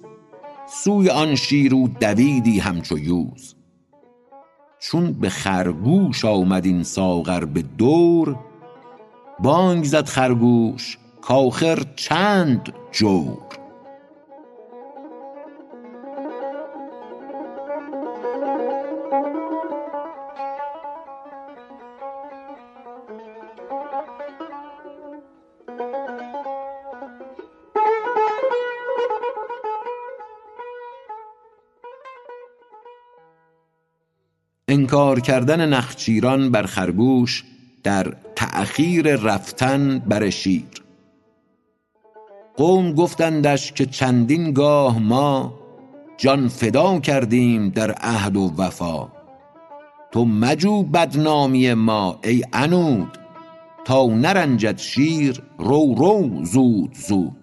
سوی 0.84 1.10
آن 1.10 1.36
شیر 1.36 1.76
او 1.76 1.88
دویدی 1.88 2.60
همچو 2.60 2.97
یوز. 2.97 3.56
چون 4.80 5.13
به 5.13 5.30
خرگوش 5.30 6.26
آمد 6.26 6.65
این 6.65 6.84
ساغر 6.84 7.45
به 7.45 7.62
دور 7.62 8.39
بانگ 9.39 9.84
زد 9.84 10.06
خرگوش 10.06 10.97
کآخر 11.21 11.84
چند 11.95 12.74
جور. 12.91 13.61
انکار 34.72 35.20
کردن 35.20 35.70
نخچیران 35.70 36.52
بر 36.52 36.64
خرگوش 36.64 37.44
در 37.84 38.14
تأخیر 38.36 39.16
رفتن 39.16 40.00
بر 40.00 40.30
شیر. 40.30 40.64
قوم 42.58 42.94
گفتندش 42.94 43.72
که 43.72 43.86
چندین 43.86 44.52
گاه 44.54 45.00
ما 45.00 45.54
جان 46.18 46.48
فدا 46.48 47.00
کردیم 47.00 47.70
در 47.70 47.92
عهد 47.92 48.38
و 48.38 48.54
وفا. 48.58 49.08
تو 50.12 50.26
مجو 50.26 50.84
بدنامی 50.84 51.74
ما 51.74 52.20
ای 52.24 52.44
عنود 52.54 53.18
تا 53.86 54.06
نرنجد 54.06 54.78
شیر 54.78 55.42
رو 55.58 55.96
رو 55.98 56.46
زود 56.46 56.94
زود. 56.94 57.40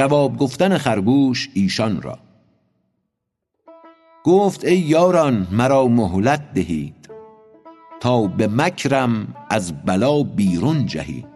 جواب 0.00 0.36
گفتن 0.36 0.78
خرگوش 0.78 1.48
ایشان 1.54 2.02
را. 2.02 2.18
گفت 4.24 4.64
ای 4.64 4.78
یاران 4.78 5.46
مرا 5.52 5.88
مهلت 5.88 6.52
دهید. 6.54 7.10
تا 8.00 8.26
به 8.26 8.48
مکرم 8.48 9.34
از 9.50 9.84
بلا 9.84 10.22
بیرون 10.22 10.86
جهید. 10.86 11.26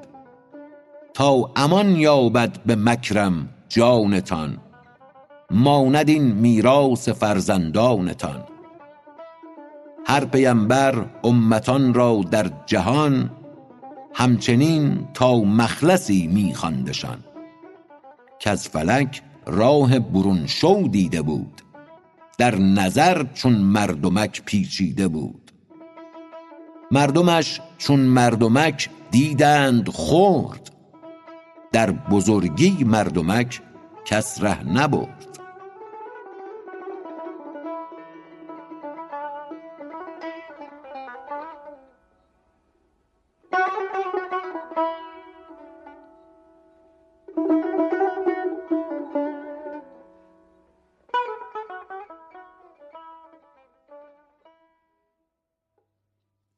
تا 1.15 1.51
امان 1.57 1.97
یابد 1.97 2.63
به 2.67 2.77
مکرم 2.77 3.49
جانتان. 3.69 4.59
ماند 5.51 6.09
این 6.09 6.33
میراث 6.33 7.09
فرزندانتان. 7.09 8.45
هر 10.07 10.25
پیمبر 10.25 11.07
امتان 11.25 11.95
را 11.95 12.21
در 12.31 12.51
جهان 12.67 13.31
همچنین 14.15 15.09
تا 15.15 15.37
مخلصی 15.37 16.27
می 16.27 16.55
خواندشان 18.41 18.57
کز 18.57 18.69
فلک 18.69 19.23
راه 19.47 19.99
برون 19.99 20.47
شو 20.47 20.89
دیده 20.91 21.23
بود. 21.23 21.63
در 22.39 22.55
نظر 22.55 23.27
چون 23.35 23.53
مردمک 23.53 24.43
پیچیده 24.45 25.09
بود. 25.09 25.51
مردمش 26.91 27.61
چون 27.79 28.01
مردمک 28.01 28.91
دیدند 29.11 29.89
خرد. 29.89 30.71
در 31.73 31.91
بزرگی 31.91 32.85
مردمک 32.85 33.61
کس 34.05 34.43
ره 34.43 34.63
نبرد. 34.63 35.39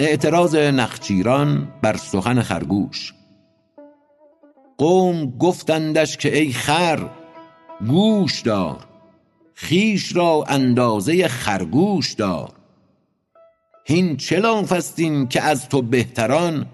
اعتراض 0.07 0.55
نخچیران 0.55 1.69
بر 1.83 1.97
سخن 1.97 2.43
خرگوش. 2.43 3.15
قوم 4.79 5.39
گفتندش 5.39 6.17
که 6.17 6.39
ای 6.39 6.53
خر 6.53 7.09
گوش 7.87 8.41
دار 8.41 8.79
خویش 9.57 10.17
را 10.17 10.45
اندازه 10.49 11.29
خرگوش 11.29 12.13
دار. 12.13 12.53
هین 13.85 14.17
چه 14.17 14.43
این 14.97 15.29
که 15.29 15.43
از 15.43 15.69
تو 15.69 15.83
بهتران 15.83 16.67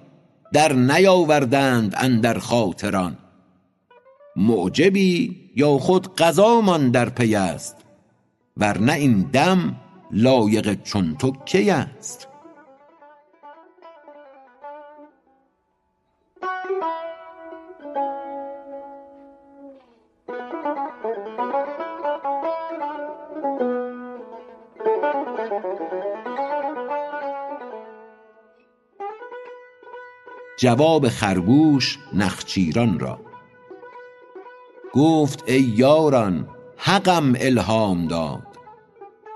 در 0.52 0.72
نیاوردند 0.72 1.94
اندر 1.96 2.38
خاطران؟ 2.38 3.18
معجبی 4.36 5.36
یا 5.56 5.78
خود 5.78 6.14
قضامان 6.14 6.90
در 6.90 7.08
پی 7.08 7.34
است 7.34 7.76
ور 8.56 8.78
نه 8.78 8.92
این 8.92 9.20
دم 9.20 9.76
لایق 10.10 10.82
چون 10.82 11.16
تو 11.16 11.32
کی 11.44 11.70
است؟ 11.70 12.28
جواب 30.62 31.08
خرگوش 31.08 31.98
نخچیران 32.14 32.98
را. 32.98 33.20
گفت 34.92 35.44
ای 35.46 35.60
یاران 35.60 36.48
حقم 36.76 37.32
الهام 37.36 38.06
داد. 38.06 38.46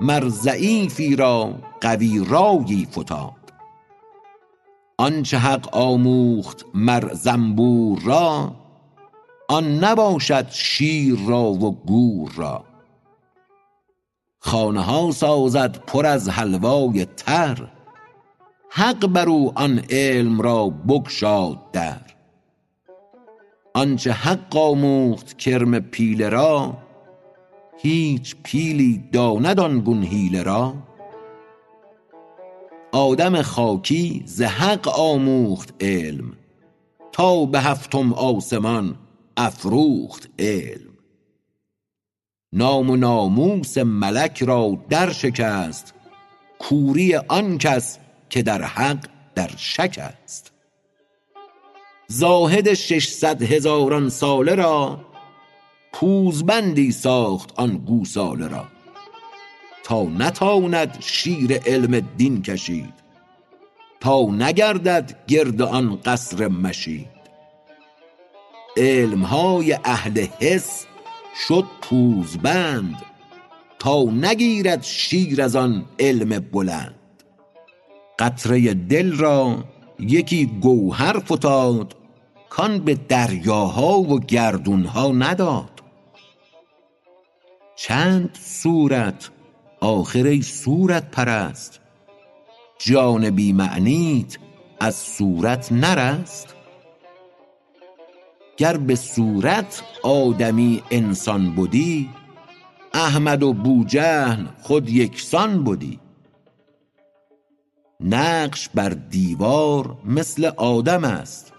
مر 0.01 0.29
ضعیفی 0.29 1.17
را 1.17 1.55
قوی 1.81 2.25
رایی 2.29 2.89
فتاد. 2.93 3.53
آنچه 4.99 5.39
حق 5.39 5.77
آموخت 5.77 6.65
مر 6.75 7.15
زنبور 7.15 8.01
را 8.05 8.57
آن 9.49 9.85
نباشد 9.85 10.47
شیر 10.51 11.19
را 11.27 11.45
و 11.45 11.85
گور 11.87 12.33
را. 12.37 12.65
خانه 14.41 14.81
ها 14.81 15.11
سازد 15.11 15.79
پر 15.87 16.07
از 16.07 16.29
حلوای 16.29 17.05
تر 17.05 17.76
حق 18.79 19.07
بر 19.07 19.29
او 19.29 19.53
آن 19.59 19.83
علم 19.91 20.41
را 20.41 20.69
بگشاد 20.69 21.71
در. 21.73 22.01
آنچه 23.75 24.13
حق 24.13 24.57
آموخت 24.57 25.39
کرم 25.39 25.81
پیله 25.81 26.29
را 26.29 26.79
هیچ 27.79 28.37
پیلی 28.43 29.05
داند 29.13 29.61
آن 29.61 29.81
گون 29.81 30.03
حیله 30.03 30.43
را. 30.43 30.75
آدم 32.93 33.43
خاکی 33.43 34.23
ز 34.27 34.43
حق 34.43 34.89
آموخت 34.89 35.75
علم 35.81 36.33
تا 37.13 37.45
به 37.45 37.61
هفتم 37.61 38.13
آسمان 38.13 38.97
افروخت 39.37 40.31
علم. 40.39 40.91
نام 42.53 42.91
و 42.91 42.97
ناموس 42.97 43.79
ملک 43.79 44.43
را 44.43 44.79
در 44.89 45.13
شکست 45.13 45.95
کوری 46.59 47.17
آن 47.17 47.59
کس 47.59 47.99
که 48.31 48.43
در 48.43 48.63
حق 48.63 49.09
در 49.35 49.51
شک 49.57 49.99
است. 49.99 50.53
زاهد 52.09 52.75
ششصد 52.75 53.43
هزاران 53.43 54.09
ساله 54.09 54.55
را 54.55 55.01
پوزبندی 55.93 56.93
ساخت 56.93 57.53
آن 57.57 57.77
گوساله 57.77 58.49
را. 58.49 58.65
تا 59.85 60.03
نتاند 60.03 60.97
شیر 61.01 61.59
علم 61.59 62.01
دین 62.01 62.43
کشید 62.43 62.95
تا 64.01 64.23
نگردد 64.23 65.25
گرد 65.27 65.63
آن 65.63 66.01
قصر 66.05 66.49
مشید. 66.49 67.17
علم 68.77 69.23
های 69.23 69.79
اهل 69.85 70.27
حس 70.41 70.87
شد 71.49 71.65
پوزبند 71.83 73.03
تا 73.79 74.03
نگیرد 74.03 74.83
شیر 74.83 75.43
از 75.43 75.57
آن 75.57 75.85
علم 75.99 76.39
بلند. 76.39 76.96
قطره 78.19 78.75
دل 78.75 79.13
را 79.13 79.65
یکی 79.99 80.47
گوهر 80.47 81.19
فتاد 81.19 81.97
کان 82.51 82.79
به 82.79 82.95
دریاها 82.95 83.99
و 83.99 84.21
گردونها 84.21 85.13
نداد. 85.13 85.71
چند 87.77 88.39
صورت 88.43 89.31
آخر 89.81 90.25
ای 90.25 90.43
صورت 90.43 91.11
پرست 91.11 91.81
جان 92.79 93.31
بی 93.31 93.53
معنیت 93.53 94.39
از 94.81 94.95
صورت 94.95 95.73
نرست. 95.73 96.55
گر 98.57 98.77
به 98.77 98.95
صورت 98.95 99.83
آدمی 100.03 100.83
انسان 100.91 101.55
بدی 101.55 102.11
احمد 102.95 103.43
و 103.43 103.53
بوجهل 103.53 104.47
خود 104.63 104.91
یکسان 104.91 105.65
بودی 105.65 106.01
نقش 108.01 108.69
بر 108.75 108.89
دیوار 108.89 109.97
مثل 110.05 110.45
آدم 110.57 111.05
است. 111.05 111.53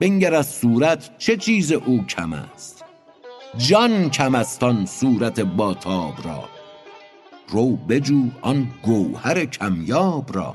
بنگر 0.00 0.34
از 0.34 0.46
صورت 0.50 1.18
چه 1.18 1.36
چیز 1.36 1.72
او 1.72 2.04
کم 2.04 2.32
است؟ 2.32 2.84
جان 3.56 4.10
کم 4.10 4.34
است 4.34 4.62
آن 4.62 4.86
صورت 4.86 5.40
با 5.40 5.74
تاب 5.74 6.14
را. 6.24 6.44
رو 7.48 7.76
بجو 7.76 8.24
آن 8.42 8.68
گوهر 8.82 9.44
کمیاب 9.44 10.36
را. 10.36 10.54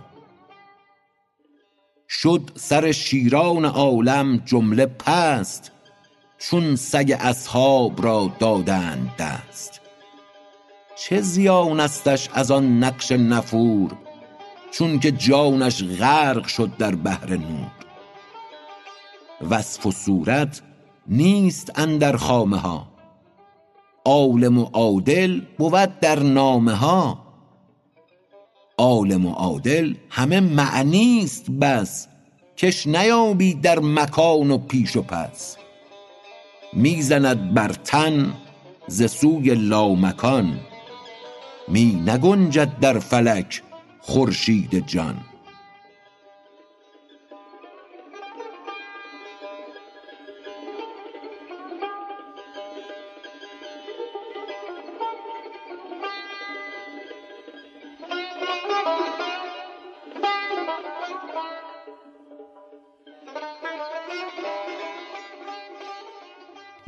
شد 2.09 2.51
سر 2.55 2.91
شیران 2.91 3.65
عالم 3.65 4.37
جمله 4.37 4.85
پست 4.85 5.71
چون 6.37 6.75
سگ 6.75 7.17
اصحاب 7.19 8.03
را 8.03 8.31
دادند 8.39 9.11
دست. 9.19 9.81
چه 10.95 11.21
زیانستش 11.21 12.29
از 12.33 12.51
آن 12.51 12.83
نقش 12.83 13.11
نفور 13.11 13.91
چون 14.77 14.99
که 14.99 15.11
جانش 15.11 15.83
غرق 15.83 16.47
شد 16.47 16.77
در 16.77 16.95
بحر 16.95 17.29
نور 17.37 17.71
وصف 19.49 19.85
و 19.85 19.91
صورت 19.91 20.61
نیست 21.07 21.79
اندر 21.79 22.17
خامه 22.17 22.57
ها 22.57 22.87
عالم 24.05 24.57
و 24.57 24.63
عادل 24.63 25.41
بود 25.57 25.99
در 25.99 26.19
نامه 26.19 26.73
ها 26.73 27.25
عالم 28.77 29.25
و 29.25 29.31
عادل 29.31 29.93
همه 30.09 30.39
معنی 30.39 31.21
است 31.23 31.51
بس 31.51 32.07
کش 32.57 32.87
نیابی 32.87 33.53
در 33.53 33.79
مکان 33.79 34.51
و 34.51 34.57
پیش 34.57 34.95
و 34.95 35.01
پس. 35.01 35.57
می 36.73 37.01
زند 37.01 37.53
بر 37.53 37.69
تن 37.69 38.33
ز 38.87 39.11
سوی 39.11 39.55
لامکان 39.55 40.59
می 41.67 42.03
نگنجد 42.05 42.79
در 42.79 42.99
فلک 42.99 43.61
خورشید 44.07 44.87
جان. 44.87 45.15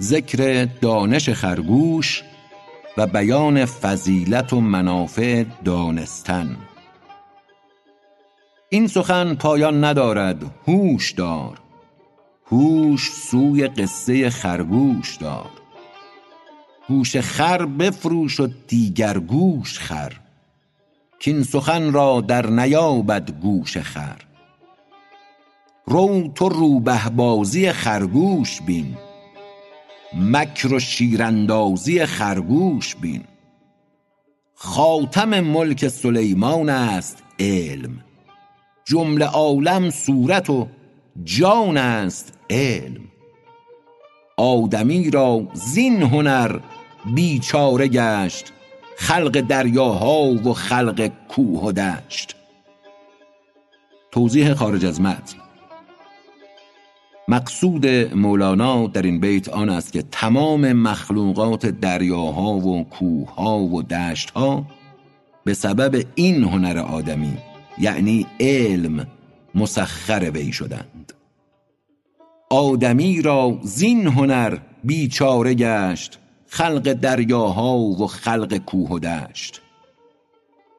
ذکر 0.01 0.65
دانش 0.65 1.29
خرگوش 1.29 2.23
و 2.97 3.07
بیان 3.07 3.65
فضیلت 3.65 4.53
و 4.53 4.61
منافع 4.61 5.43
دانستن. 5.65 6.57
این 8.69 8.87
سخن 8.87 9.35
پایان 9.35 9.83
ندارد 9.83 10.43
هوش 10.67 11.11
دار. 11.11 11.59
هوش 12.51 13.11
سوی 13.11 13.67
قصه 13.67 14.29
خرگوش 14.29 15.15
دار. 15.15 15.49
گوش 16.87 17.17
خر 17.17 17.65
بفروش 17.65 18.39
و 18.39 18.47
دیگر 18.67 19.19
گوش 19.19 19.79
خر. 19.79 20.13
کاین 21.25 21.43
سخن 21.43 21.93
را 21.93 22.21
در 22.21 22.47
نیابد 22.47 23.31
گوش 23.31 23.77
خر. 23.77 24.21
رو 25.85 26.31
تو 26.35 26.49
روبه 26.49 27.09
بازی 27.09 27.71
خرگوش 27.71 28.61
بین. 28.61 28.97
مکر 30.13 30.73
و 30.73 30.79
شیراندازی 30.79 32.05
خرگوش 32.05 32.95
بین. 32.95 33.23
خاتم 34.55 35.39
ملک 35.39 35.87
سلیمان 35.87 36.69
است 36.69 37.23
علم. 37.39 38.03
جمله 38.89 39.25
عالم 39.25 39.89
صورت 39.89 40.49
و 40.49 40.67
جان 41.23 41.77
است 41.77 42.33
علم. 42.49 43.01
آدمی 44.37 45.09
را 45.09 45.47
زین 45.53 46.01
هنر 46.01 46.59
بیچاره 47.15 47.87
گشت 47.87 48.53
خلق 48.97 49.41
دریاها 49.41 50.21
و 50.21 50.53
خلق 50.53 51.11
کوه 51.29 51.63
و 51.63 51.71
دشت. 51.71 52.35
توضیح 54.11 54.53
خارج 54.53 54.85
از 54.85 55.01
متن. 55.01 55.37
مقصود 57.27 57.87
مولانا 58.15 58.87
در 58.87 59.01
این 59.01 59.19
بیت 59.19 59.49
آن 59.49 59.69
است 59.69 59.93
که 59.93 60.03
تمام 60.11 60.73
مخلوقات 60.73 61.65
دریاها 61.65 62.53
و 62.53 62.83
کوهها 62.83 63.59
و 63.59 63.83
دشتها 63.83 64.65
به 65.43 65.53
سبب 65.53 66.05
این 66.15 66.43
هنر 66.43 66.77
آدمی 66.77 67.37
یعنی 67.79 68.25
علم 68.39 69.07
مسخر 69.55 70.31
وی 70.31 70.51
شدند. 70.51 71.13
آدمی 72.49 73.21
را 73.21 73.59
زین 73.63 74.07
هنر 74.07 74.57
بیچاره 74.83 75.53
گشت 75.53 76.19
خلق 76.47 76.93
دریاها 76.93 77.77
و 77.77 78.07
خلق 78.07 78.57
کوه 78.57 78.89
و 78.89 78.99
دشت. 78.99 79.61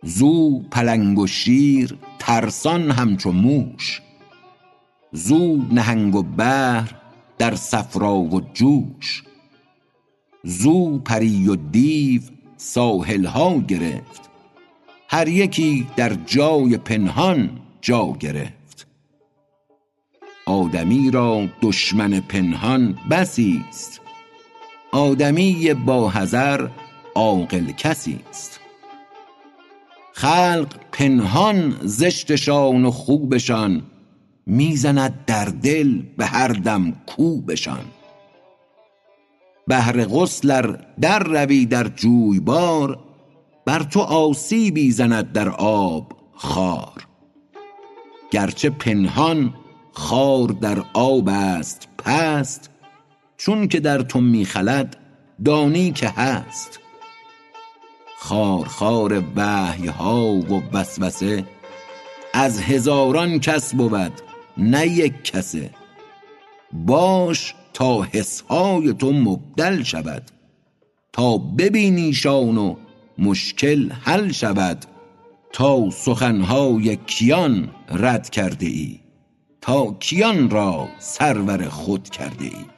زو 0.02 0.62
پلنگ 0.70 1.18
و 1.18 1.26
شیر 1.26 1.98
ترسان 2.18 2.90
همچو 2.90 3.32
موش. 3.32 4.02
زو 5.12 5.56
نهنگ 5.72 6.14
و 6.14 6.22
بحر 6.22 6.94
در 7.38 7.54
صفرا 7.54 8.14
و 8.14 8.40
جوش. 8.54 9.22
زو 10.44 10.98
پری 10.98 11.48
و 11.48 11.56
دیو 11.56 12.22
ساحلها 12.56 13.58
گرفت. 13.58 14.27
هر 15.10 15.28
یکی 15.28 15.86
در 15.96 16.14
جای 16.26 16.76
پنهان 16.76 17.50
جا 17.80 18.16
گرفت. 18.20 18.86
آدمی 20.46 21.10
را 21.10 21.46
دشمن 21.62 22.20
پنهان 22.20 22.98
بسی 23.10 23.64
است. 23.68 24.00
آدمی 24.92 25.74
با 25.74 26.10
حذر 26.10 26.68
عاقل 27.14 27.72
کسی 27.72 28.20
است. 28.30 28.60
خلق 30.12 30.74
پنهان 30.92 31.76
زشتشان 31.82 32.84
و 32.84 32.90
خوبشان 32.90 33.82
می 34.46 34.76
زند 34.76 35.24
در 35.26 35.44
دل 35.44 36.02
به 36.16 36.26
هر 36.26 36.48
دم 36.48 36.92
کوبشان. 37.06 37.84
بهر 39.66 40.04
غسل 40.04 40.50
ار 40.50 40.86
در 41.00 41.18
روی 41.18 41.66
در 41.66 41.88
جویبار 41.88 43.07
بر 43.68 43.82
تو 43.82 44.00
آسیبی 44.00 44.90
زند 44.90 45.32
در 45.32 45.48
آب 45.48 46.12
خار. 46.34 47.06
گرچه 48.30 48.70
پنهان 48.70 49.54
خار 49.92 50.48
در 50.48 50.84
آب 50.94 51.28
است 51.28 51.88
پست 51.98 52.70
چون 53.36 53.68
که 53.68 53.80
در 53.80 54.02
تو 54.02 54.20
می 54.20 54.44
خلد 54.44 54.96
دانی 55.44 55.92
که 55.92 56.08
هست. 56.08 56.80
خارخار 58.18 59.22
وحی 59.36 59.86
ها 59.86 60.24
و 60.26 60.62
وسوسه 60.72 61.44
از 62.34 62.60
هزاران 62.60 63.40
کس 63.40 63.74
بود 63.74 64.12
نه 64.56 64.86
یک 64.86 65.24
کسه. 65.24 65.70
باش 66.72 67.54
تا 67.72 68.02
حس 68.02 68.40
های 68.40 68.92
تو 68.92 69.12
مبدل 69.12 69.82
شود 69.82 70.22
تا 71.12 71.38
ببینیشان 71.38 72.58
و 72.58 72.74
مشکل 73.18 73.90
حل 73.92 74.32
شود. 74.32 74.84
تا 75.52 75.90
سخن 75.90 76.40
های 76.40 76.96
کیان 76.96 77.70
رد 77.88 78.30
کرده 78.30 78.66
ای. 78.66 79.00
تا 79.60 79.96
کیان 80.00 80.50
را 80.50 80.88
سرور 80.98 81.68
خود 81.68 82.08
کرده 82.08 82.44
ای. 82.44 82.77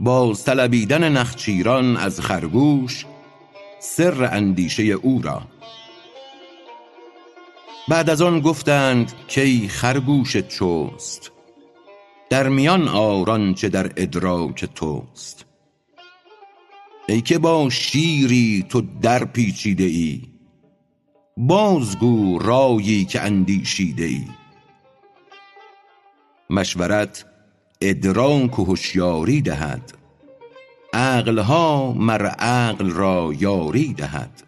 باز 0.00 0.44
طلبیدن 0.44 1.12
نخچیران 1.12 1.96
از 1.96 2.20
خرگوش 2.20 3.06
سر 3.80 4.28
اندیشه 4.32 4.82
او 4.82 5.22
را. 5.22 5.42
بعد 7.88 8.10
از 8.10 8.22
آن 8.22 8.40
گفتند 8.40 9.12
کای 9.34 9.68
خرگوش 9.68 10.36
چست؟ 10.36 11.32
در 12.30 12.48
میان 12.48 12.88
آر 12.88 13.30
آنچه 13.30 13.68
در 13.68 13.90
ادراک 13.96 14.64
توست. 14.64 15.44
ای 17.08 17.20
که 17.20 17.38
با 17.38 17.70
شیری 17.70 18.66
تو 18.68 18.82
در 19.02 19.24
پیچیده 19.24 19.84
ای 19.84 20.22
بازگو 21.36 22.38
رایی 22.38 23.04
که 23.04 23.20
اندیشیده 23.20 24.04
ای. 24.04 24.24
مشورت 26.50 27.24
ادراک 27.80 28.58
و 28.58 28.64
هوشیاری 28.64 29.40
دهد. 29.40 29.92
عقلها 30.92 31.92
مر 31.92 32.26
عقل 32.26 32.90
را 32.90 33.34
یاری 33.38 33.94
دهد. 33.94 34.42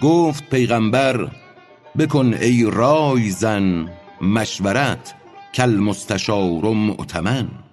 گفت 0.00 0.50
پیغمبر 0.50 1.30
بکن 1.98 2.34
ای 2.34 2.70
رای 2.72 3.30
زن 3.30 3.92
مشورت 4.20 5.14
کالمستشار 5.56 6.62
مؤتمن. 6.64 7.63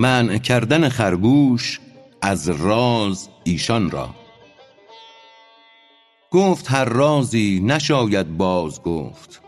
منع 0.00 0.38
کردن 0.38 0.88
خرگوش 0.88 1.80
از 2.22 2.48
راز 2.48 3.28
ایشان 3.44 3.90
را. 3.90 4.08
گفت 6.30 6.70
هر 6.70 6.84
رازی 6.84 7.60
نشاید 7.64 8.36
باز 8.36 8.82
گفت 8.82 9.42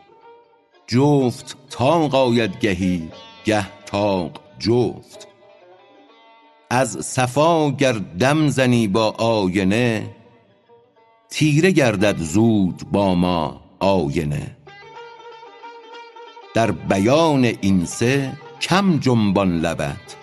جفت 0.87 1.57
طاق 1.71 2.15
آید 2.15 2.59
گهی 2.59 3.09
گه 3.45 3.67
طاق 3.87 4.41
جفت. 4.59 5.29
از 6.71 6.91
صفا 7.07 7.71
گر 7.71 7.93
دم 7.93 8.49
زنی 8.49 8.89
با 8.89 9.11
آینه 9.11 10.11
تیره 11.31 11.71
گردد 11.71 12.19
زود 12.19 12.83
با 12.93 13.15
ما 13.15 13.61
آینه. 13.79 14.57
در 16.55 16.71
بیان 16.71 17.45
این 17.45 17.85
سه 17.85 18.33
کم 18.61 18.99
جنبان 18.99 19.61
لبت 19.61 20.22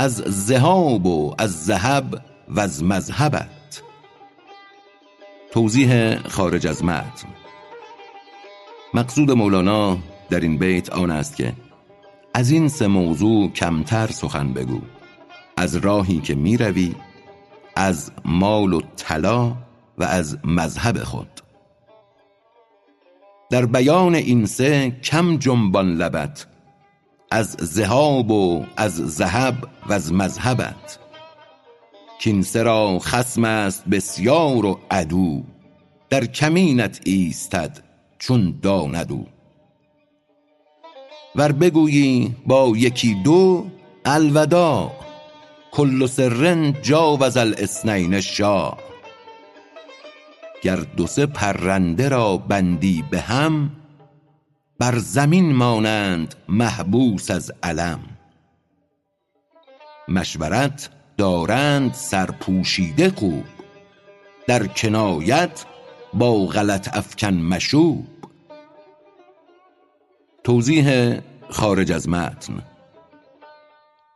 از 0.00 0.14
ذهاب 0.16 1.06
و 1.06 1.34
از 1.38 1.64
ذهب 1.64 2.20
وز 2.48 2.82
مذهبت. 2.82 3.82
توضیح 5.52 6.16
خارج 6.28 6.66
از 6.66 6.84
متن. 6.84 7.28
مقصود 8.94 9.30
مولانا 9.30 9.98
در 10.30 10.40
این 10.40 10.58
بیت 10.58 10.90
آن 10.90 11.10
است 11.10 11.36
که 11.36 11.52
از 12.34 12.50
این 12.50 12.68
سه 12.68 12.86
موضوع 12.86 13.52
کمتر 13.52 14.06
سخن 14.06 14.52
بگو. 14.52 14.80
از 15.56 15.76
راهی 15.76 16.20
که 16.20 16.34
می 16.34 16.56
روی 16.56 16.94
از 17.76 18.12
مال 18.24 18.72
و 18.72 18.80
طلا 18.96 19.56
و 19.98 20.04
از 20.04 20.38
مذهب 20.44 20.98
خود. 20.98 21.40
در 23.50 23.66
بیان 23.66 24.14
این 24.14 24.46
سه 24.46 24.90
کم 24.90 25.36
جنبان 25.36 25.94
لبت 25.94 26.46
از 27.32 27.56
ذهاب 27.62 28.30
و 28.30 28.64
از 28.76 28.94
ذهب 28.96 29.54
وز 29.88 30.12
مذهبت. 30.12 30.98
کین 32.20 32.42
سه 32.42 32.62
را 32.62 32.98
خصم 32.98 33.44
است 33.44 33.84
بسیار 33.84 34.66
و 34.66 34.80
عدو. 34.90 35.42
در 36.10 36.24
کمینت 36.24 37.00
ایستد 37.04 37.82
چون 38.18 38.58
داند 38.62 39.12
او. 39.12 39.26
ور 41.36 41.52
بگویی 41.52 42.36
با 42.46 42.72
یکی 42.76 43.14
دو 43.14 43.66
الوداع. 44.04 44.92
کل 45.72 46.06
سر 46.06 46.70
جاوز 46.70 47.36
الاثنین 47.36 48.20
شاع. 48.20 48.78
گر 50.62 50.76
دو 50.76 51.06
سه 51.06 51.26
پرنده 51.26 52.08
را 52.08 52.36
بندی 52.36 53.04
به 53.10 53.20
هم 53.20 53.70
بر 54.80 54.98
زمین 54.98 55.52
مانند 55.52 56.34
محبوس 56.48 57.30
از 57.30 57.52
الم 57.62 58.00
مشورت 60.08 60.90
دارند 61.16 61.94
سرپوشیده 61.94 63.10
خوب 63.10 63.44
در 64.46 64.66
کنایت 64.66 65.64
با 66.14 66.46
غلط 66.46 66.96
افکن 66.96 67.34
مشوب. 67.34 68.06
توضیح 70.44 71.18
خارج 71.50 71.92
از 71.92 72.08
متن. 72.08 72.62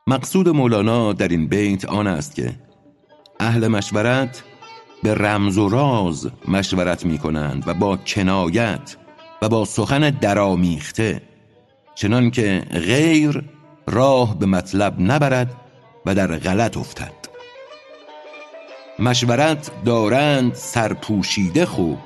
مقصود 0.06 0.48
مولانا 0.48 1.12
در 1.12 1.28
این 1.28 1.46
بیت 1.46 1.84
آن 1.84 2.06
است 2.06 2.34
که 2.34 2.54
اهل 3.40 3.68
مشورت 3.68 4.42
به 5.02 5.14
رمز 5.14 5.58
و 5.58 5.68
راز 5.68 6.30
مشورت 6.48 7.06
می 7.06 7.18
کنند 7.18 7.68
و 7.68 7.74
با 7.74 7.96
کنایت 7.96 8.96
و 9.44 9.48
با 9.48 9.64
سخن 9.64 10.10
درآمیخته 10.10 11.22
چنان 11.94 12.30
که 12.30 12.62
غیر 12.70 13.44
راه 13.86 14.38
به 14.38 14.46
مطلب 14.46 15.00
نبرد 15.00 15.54
و 16.06 16.14
در 16.14 16.26
غلط 16.26 16.76
افتد. 16.76 17.12
مشورت 18.98 19.70
دارند 19.84 20.54
سرپوشیده 20.54 21.66
خوب 21.66 21.98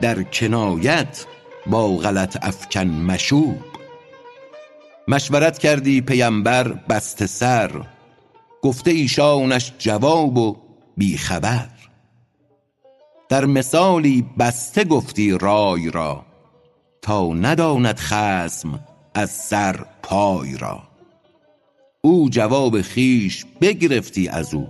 در 0.00 0.22
کنایت 0.22 1.26
با 1.66 1.96
غلط 1.96 2.38
افکن 2.42 2.86
مشوب. 2.88 3.58
مشورت 5.08 5.58
کردی 5.58 6.00
پیمبر 6.00 6.68
بسته 6.68 7.26
سر 7.26 7.70
گفته 8.62 8.90
ایشانش 8.90 9.72
جواب 9.78 10.38
و 10.38 10.56
بی 10.96 11.18
خبر 11.18 11.68
در 13.28 13.44
مثالی 13.44 14.26
بسته 14.38 14.84
گفتی 14.84 15.38
رای 15.38 15.90
را 15.90 16.31
تا 17.02 17.26
نداند 17.26 17.98
خصم 17.98 18.80
از 19.14 19.30
سر 19.30 19.84
پای 20.02 20.56
را. 20.58 20.82
او 22.00 22.30
جواب 22.30 22.82
خویش 22.82 23.44
بگرفتی 23.60 24.28
از 24.28 24.54
او 24.54 24.68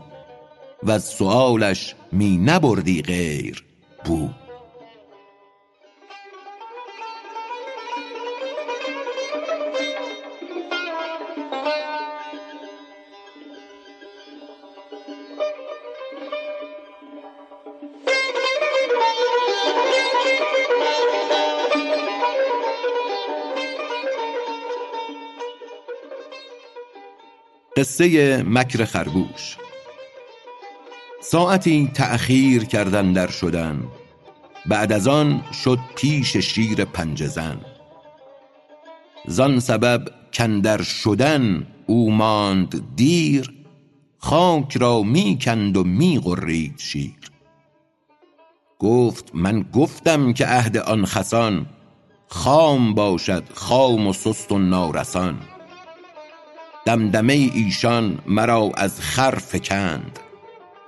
وز 0.83 1.05
سؤالش 1.05 1.95
می 2.13 2.39
نبردی 2.39 3.03
غیر 3.03 3.65
بو 4.05 4.29
قصه 27.83 28.43
مکر 28.43 28.85
خرگوش. 28.85 29.57
ساعتی 31.23 31.91
تأخیر 31.95 32.65
کرد 32.65 32.95
اندر 32.95 33.31
شدن. 33.31 33.85
بعد 34.67 34.93
از 34.93 35.09
آن 35.09 35.43
شد 35.65 35.79
پیش 35.97 36.37
شیر 36.37 36.85
پنجه 36.85 37.27
زن. 37.27 37.61
زان 39.27 39.61
سبب 39.61 40.09
کاندر 40.39 40.83
شدن 40.83 41.67
او 41.87 42.13
ماند 42.13 42.97
دیر 42.97 43.53
خاک 44.19 44.77
را 44.77 45.03
می 45.03 45.39
کند 45.41 45.77
و 45.77 45.85
می 45.85 46.21
غرید 46.21 46.79
شیر. 46.79 47.31
گفت 48.79 49.31
من 49.35 49.63
گفتم 49.63 50.33
که 50.33 50.47
عهد 50.47 50.77
آن 50.77 51.07
خسان 51.07 51.67
خام 52.29 52.95
باشد 52.95 53.45
خام 53.55 54.07
و 54.07 54.13
سست 54.13 54.53
و 54.53 54.59
نارسان. 54.59 55.52
دمدمه 56.85 57.33
ایشان 57.33 58.19
مرا 58.27 58.71
از 58.77 59.01
خر 59.01 59.35
فکند. 59.35 60.19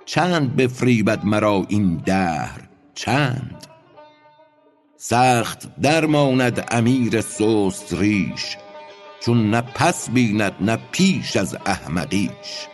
چند 0.05 0.57
بفریبد 0.57 1.25
مرا 1.25 1.65
این 1.69 1.97
دهر 1.97 2.61
چند؟ 2.95 3.67
سخت 4.97 5.81
در 5.81 6.07
ماند 6.07 6.69
امیر 6.71 7.21
سست 7.21 7.93
ریش 7.93 8.57
چون 9.21 9.51
نه 9.51 9.61
پس 9.61 10.11
بیند 10.11 10.53
نه 10.61 10.79
پیش 10.93 11.37
از 11.37 11.57
احمقیش. 11.67 12.69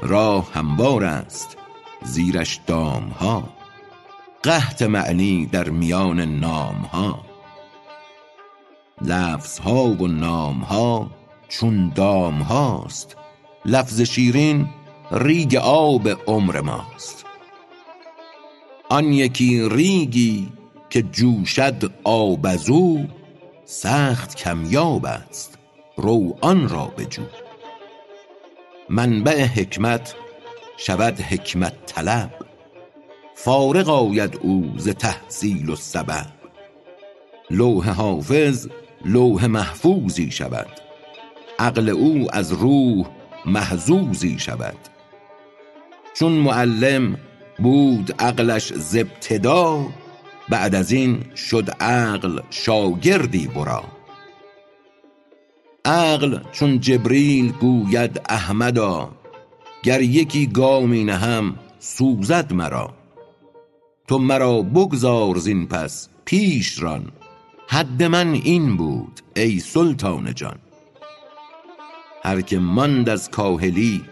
راه 0.00 0.52
هموار 0.52 1.04
است 1.04 1.56
زیرش 2.02 2.60
دام 2.66 3.08
ها 3.08 3.48
قحط 4.42 4.82
معنی 4.82 5.46
در 5.46 5.68
میان 5.68 6.20
نام 6.20 6.76
ها 6.76 7.24
لفظ 9.02 9.58
ها 9.58 9.84
و 9.84 10.06
نام 10.06 10.60
ها 10.60 11.10
چون 11.48 11.92
دام 11.94 12.42
هاست 12.42 13.16
لفظ 13.64 14.00
شیرین 14.00 14.68
ریگ 15.10 15.56
آب 15.56 16.08
عمر 16.08 16.60
ماست. 16.60 17.24
آن 18.88 19.12
یکی 19.12 19.68
ریگی 19.68 20.52
که 20.90 21.02
جوشد 21.02 21.92
آب 22.04 22.46
ازو 22.46 23.04
سخت 23.64 24.34
کمیاب 24.34 25.06
است 25.06 25.58
رو 25.96 26.38
آن 26.40 26.68
را 26.68 26.84
بجو 26.84 27.22
منبع 28.88 29.44
حکمت 29.44 30.14
شود 30.76 31.20
حکمت 31.20 31.86
طلب 31.86 32.30
فارغ 33.34 33.88
آید 33.88 34.38
او 34.42 34.72
ز 34.76 34.88
تحصیل 34.88 35.70
و 35.70 35.76
سبب. 35.76 36.26
لوح 37.50 37.90
حافظ 37.90 38.68
لوح 39.04 39.46
محفوظی 39.46 40.30
شود. 40.30 40.87
عقل 41.58 41.88
او 41.88 42.26
از 42.32 42.52
روح 42.52 43.06
محظوظی 43.46 44.38
شود. 44.38 44.76
چون 46.14 46.32
معلم 46.32 47.16
بود 47.58 48.14
عقلش 48.18 48.72
ز 48.72 48.96
ابتدا 48.96 49.86
بعد 50.48 50.74
از 50.74 50.92
این 50.92 51.24
شد 51.36 51.70
عقل 51.80 52.40
شاگردی 52.50 53.46
ورا. 53.46 53.84
عقل 55.84 56.38
چون 56.52 56.80
جبریل 56.80 57.52
گوید 57.52 58.20
احمدا 58.28 59.10
گر 59.82 60.00
یکی 60.00 60.46
گامی 60.46 61.04
نهم 61.04 61.54
سوزد 61.78 62.52
مرا. 62.52 62.94
تو 64.08 64.18
مرا 64.18 64.62
بگذار 64.62 65.36
زین 65.36 65.66
پس 65.66 66.08
پیش 66.24 66.82
ران 66.82 67.12
حد 67.68 68.02
من 68.02 68.32
این 68.32 68.76
بود 68.76 69.20
ای 69.36 69.58
سلطان 69.60 70.34
جان. 70.34 70.58
هر 72.22 72.40
که 72.40 72.58
ماند 72.58 73.08
از 73.08 73.30
کاهلی 73.30 74.04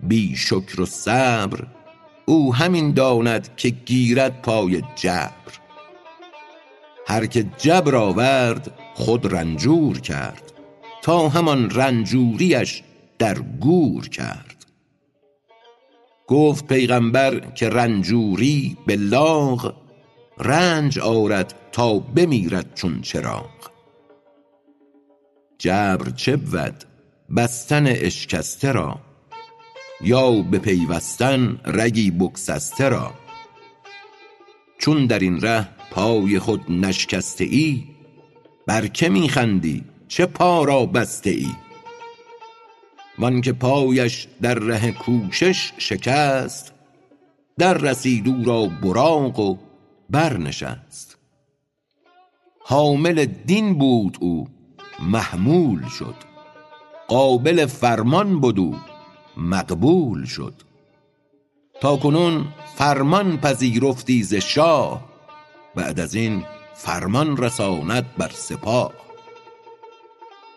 بی 0.00 0.36
شکر 0.36 0.80
و 0.80 0.86
صبر 0.86 1.66
او 2.26 2.54
همین 2.54 2.92
داند 2.92 3.56
که 3.56 3.68
گیرد 3.68 4.42
پای 4.42 4.82
جبر. 4.96 5.52
هر 7.06 7.26
که 7.26 7.46
جبر 7.58 7.94
آورد 7.94 8.74
خود 8.94 9.34
رنجور 9.34 10.00
کرد 10.00 10.52
تا 11.02 11.28
همان 11.28 11.70
رنجوریش 11.70 12.82
در 13.18 13.38
گور 13.38 14.08
کرد. 14.08 14.66
گفت 16.26 16.66
پیغمبر 16.66 17.40
که 17.40 17.68
رنجوری 17.68 18.76
به 18.86 18.96
لاغ 18.96 19.74
رنج 20.38 20.98
آرد 20.98 21.54
تا 21.72 21.98
بمیرد 21.98 22.74
چون 22.74 23.00
چراغ. 23.00 23.70
جبر 25.58 26.10
چه 26.10 26.36
بود؟ 26.36 26.84
بستن 27.36 27.86
اشکسته 27.86 28.72
را 28.72 29.00
یا 30.00 30.30
بپیوستن 30.30 31.60
رگی 31.64 32.10
بگسسته 32.10 32.88
را. 32.88 33.14
چون 34.78 35.06
در 35.06 35.18
این 35.18 35.40
ره 35.40 35.68
پای 35.90 36.38
خود 36.38 36.72
نشکسته 36.72 37.44
ای 37.44 37.84
بر 38.66 38.86
که 38.86 39.08
می 39.08 39.28
خندی؟ 39.28 39.84
چه 40.08 40.26
پا 40.26 40.64
را 40.64 40.86
بسته 40.86 41.30
ای 41.30 41.48
وآنکه 43.18 43.52
پایش 43.52 44.28
در 44.42 44.54
ره 44.54 44.92
کوشش 44.92 45.72
شکست 45.78 46.72
در 47.58 47.74
رسید 47.74 48.28
او 48.28 48.44
را 48.44 48.66
براق 48.66 49.38
و 49.40 49.56
برنشست. 50.10 51.18
حامل 52.60 53.24
دین 53.24 53.78
بود 53.78 54.18
او 54.20 54.48
محمول 55.02 55.88
شد. 55.88 56.35
قابل 57.08 57.66
فرمان 57.66 58.40
بد 58.40 58.58
او 58.58 58.76
مقبول 59.36 60.24
شد. 60.24 60.54
تا 61.80 61.96
کنون 61.96 62.44
فرمان 62.76 63.36
پذیرفتی 63.36 64.22
ز 64.22 64.34
شاه 64.34 65.04
بعد 65.74 66.00
از 66.00 66.14
این 66.14 66.44
فرمان 66.74 67.36
رساند 67.36 68.04
بر 68.18 68.30
سپاه. 68.34 68.92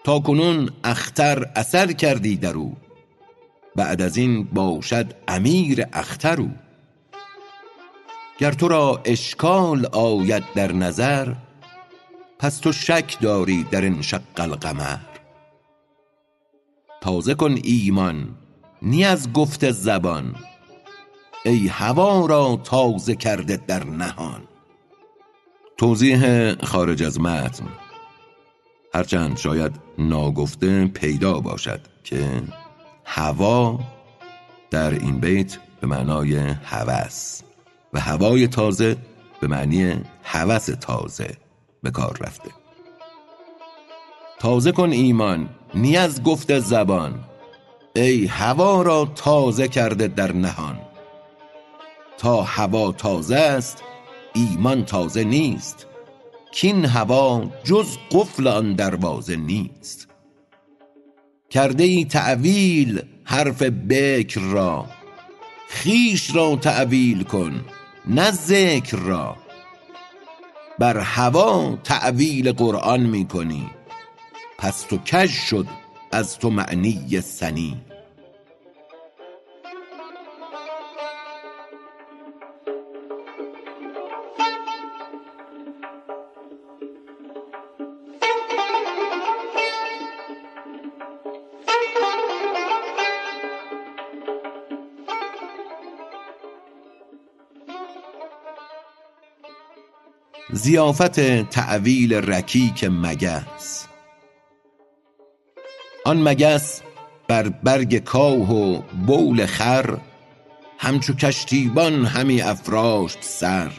تا 0.04 0.20
کنون 0.20 0.70
اختر 0.84 1.46
اثر 1.56 1.92
کردی 1.92 2.36
در 2.36 2.54
او 2.54 2.78
بعد 3.76 4.02
از 4.02 4.18
این 4.18 4.44
باشد 4.44 5.14
امیر 5.28 5.86
اختر 5.94 6.42
او. 6.42 6.52
گر 8.38 8.52
تو 8.52 8.68
را 8.68 9.02
اشکال 9.06 9.86
آید 9.86 10.44
در 10.56 10.72
نظر 10.72 11.34
پس 12.40 12.58
تو 12.58 12.72
شک 12.72 13.18
داری 13.22 13.64
در 13.64 13.86
انشق 13.86 14.22
القمر. 14.38 15.09
تازه 17.02 17.34
کن 17.34 17.56
ایمان 17.64 18.36
نی 18.82 19.06
از 19.06 19.34
گفت 19.34 19.72
زبان. 19.72 20.36
ای 21.46 21.68
هوا 21.68 22.26
را 22.26 22.60
تازه 22.64 23.16
کرده 23.16 23.58
در 23.68 23.84
نهان. 23.84 24.42
توضیح 25.78 26.54
خارج 26.66 27.04
از 27.04 27.20
متن. 27.20 27.66
هرچند 28.94 29.38
شاید 29.38 29.72
ناگفته 29.98 30.88
پیدا 30.88 31.40
باشد 31.40 31.82
که 32.04 32.44
هوا 33.06 33.80
در 34.72 34.92
این 34.92 35.20
بیت 35.20 35.58
به 35.82 35.88
معنای 35.88 36.36
هوس 36.64 37.42
و 37.94 38.00
هوای 38.00 38.48
تازه 38.48 38.98
به 39.42 39.48
معنی 39.48 40.02
هوس 40.24 40.66
تازه 40.66 41.38
به 41.84 41.92
کار 41.92 42.18
رفته. 42.22 42.50
تازه 44.40 44.72
کن 44.72 44.92
ایمان 44.92 45.50
نی 45.74 45.98
از 45.98 46.24
گفت 46.24 46.60
زبان 46.60 47.20
ای 47.96 48.26
هوا 48.26 48.82
را 48.82 49.12
تازه 49.16 49.68
کرده 49.68 50.08
در 50.08 50.32
نهان. 50.32 50.80
تا 52.18 52.42
هوا 52.42 52.92
تازه 52.92 53.36
است 53.36 53.84
ایمان 54.34 54.86
تازه 54.86 55.24
نیست 55.24 55.88
کین 56.52 56.86
هوا 56.86 57.46
جز 57.64 57.98
قفل 58.12 58.48
آن 58.48 58.74
دروازه 58.74 59.36
نیست. 59.36 60.08
کرده 61.50 61.84
ای 61.84 62.06
تأویل 62.06 63.02
حرف 63.24 63.62
بکر 63.64 64.42
را 64.42 64.86
خویش 65.70 66.36
را 66.36 66.56
تأویل 66.56 67.24
کن 67.24 67.66
نه 68.08 68.32
ذکر 68.32 68.98
را. 68.98 69.36
بر 70.80 70.98
هوا 70.98 71.78
تأویل 71.84 72.52
قرآن 72.52 73.00
می 73.00 73.28
کنی 73.28 73.70
پس 74.62 74.82
تو 74.82 74.98
کژ 74.98 75.32
شد 75.32 75.68
از 76.12 76.40
تو 76.40 76.50
معنی 76.50 77.22
ثنی 77.22 77.78
ضیافت 100.54 101.44
تأویل 101.50 102.14
رکیک 102.14 102.84
مگس. 102.84 103.89
آن 106.06 106.28
مگس 106.28 106.82
بر 107.28 107.50
برگ 107.50 107.98
کاه 107.98 108.54
و 108.54 108.82
بول 109.08 109.46
خر 109.46 109.98
همچو 110.78 111.14
کشتیبان 111.14 112.06
همی 112.06 112.42
افراشت 112.42 113.18
سر. 113.22 113.72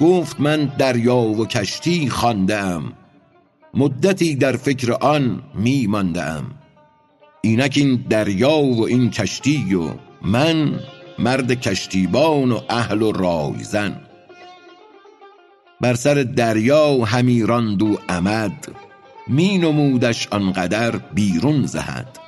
گفت 0.00 0.40
من 0.40 0.64
دریا 0.64 1.16
و 1.16 1.46
کشتی 1.46 2.10
خوانده 2.10 2.56
ام 2.56 2.92
مدتی 3.74 4.34
در 4.34 4.56
فکر 4.56 4.92
آن 4.92 5.42
می 5.54 5.86
مانده 5.86 6.22
ام 6.22 6.44
اینک 7.42 7.72
این 7.76 8.04
دریا 8.08 8.58
و 8.58 8.86
این 8.86 9.10
کشتی 9.10 9.74
و 9.74 9.94
من 10.22 10.80
مرد 11.18 11.52
کشتیبان 11.52 12.52
و 12.52 12.60
اهل 12.68 13.02
و 13.02 13.12
رایزن 13.12 14.00
بر 15.80 15.94
سر 15.94 16.14
دریا 16.14 17.04
همی 17.04 17.42
راند 17.42 17.82
او 17.82 17.98
عمد 18.08 18.68
می 19.30 19.58
نمودش 19.58 20.28
آنقدر 20.28 20.96
بیرون 20.96 21.66
ز 21.66 21.76
حد 21.76 22.18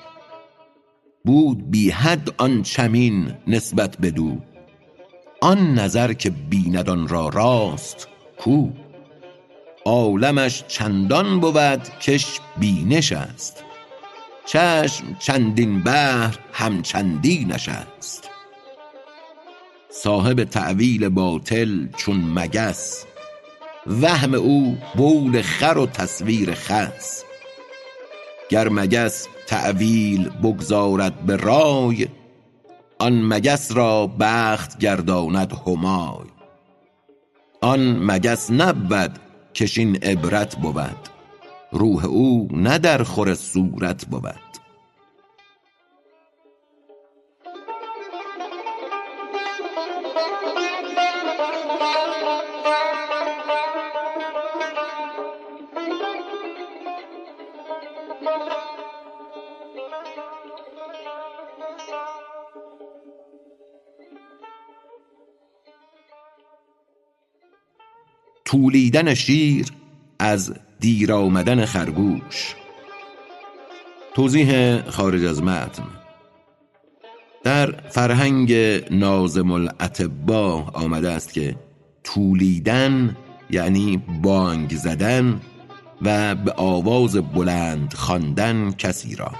بود 1.24 1.70
بی 1.70 1.90
حد 1.90 2.34
آن 2.38 2.62
چمین 2.62 3.32
نسبت 3.46 3.98
بدو. 3.98 4.38
آن 5.40 5.74
نظر 5.74 6.12
که 6.12 6.30
بیند 6.30 6.90
آن 6.90 7.08
را 7.08 7.28
راست 7.28 8.08
کو. 8.38 8.68
عالمش 9.84 10.64
چندان 10.68 11.40
بود 11.40 11.98
کش 12.00 12.40
بینش 12.58 13.12
است. 13.12 13.64
چشم 14.46 15.16
چندین 15.18 15.82
بحر 15.82 16.38
هم 16.52 16.82
چندینش 16.82 17.68
است 17.68 18.30
صاحب 19.90 20.44
تأویل 20.44 21.08
باطل 21.08 21.86
چون 21.96 22.38
مگس 22.38 23.06
وهم 23.86 24.34
او 24.34 24.78
بول 24.96 25.42
خر 25.42 25.78
و 25.78 25.86
تصویر 25.86 26.54
خس. 26.54 27.22
گر 28.48 28.68
مگس 28.68 29.28
تأویل 29.46 30.28
بگذارد 30.28 31.26
به 31.26 31.36
رای 31.36 32.08
آن 32.98 33.22
مگس 33.24 33.72
را 33.72 34.06
بخت 34.20 34.78
گرداند 34.78 35.52
همای. 35.66 36.26
آن 37.60 38.10
مگس 38.10 38.50
نبود 38.50 39.18
کش 39.54 39.78
این 39.78 39.96
عبرت 39.96 40.56
بود 40.56 41.08
روح 41.72 42.04
او 42.04 42.48
نه 42.52 42.78
در 42.78 43.02
خور 43.02 43.34
صورت 43.34 44.06
بود. 44.06 44.51
تولیدن 68.52 69.14
شیر 69.14 69.66
از 70.18 70.54
دیر 70.80 71.12
آمدن 71.12 71.64
خرگوش. 71.64 72.54
توضیح 74.14 74.80
خارج 74.90 75.24
از 75.24 75.42
متن. 75.42 75.82
در 77.44 77.80
فرهنگ 77.90 78.52
نازم 78.90 79.50
الاطبا 79.50 80.62
آمده 80.72 81.10
است 81.10 81.32
که 81.32 81.56
تولیدن 82.04 83.16
یعنی 83.50 84.02
بانگ 84.22 84.76
زدن 84.76 85.40
و 86.02 86.34
به 86.34 86.52
آواز 86.52 87.16
بلند 87.16 87.94
خواندن 87.94 88.72
کسی 88.72 89.16
را. 89.16 89.32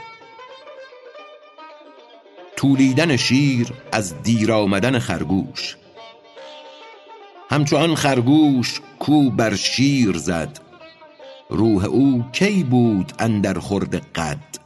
تولیدن 2.56 3.16
شیر 3.16 3.68
از 3.92 4.22
دیر 4.22 4.52
آمدن 4.52 4.98
خرگوش. 4.98 5.76
همچون 7.52 7.94
خرگوش 7.94 8.80
کو 8.98 9.30
بر 9.30 9.54
شیر 9.56 10.16
زد. 10.16 10.58
روح 11.50 11.84
او 11.84 12.24
کی 12.32 12.62
بود 12.64 13.12
اندر 13.18 13.58
خورد 13.58 13.94
قد؟ 13.94 14.58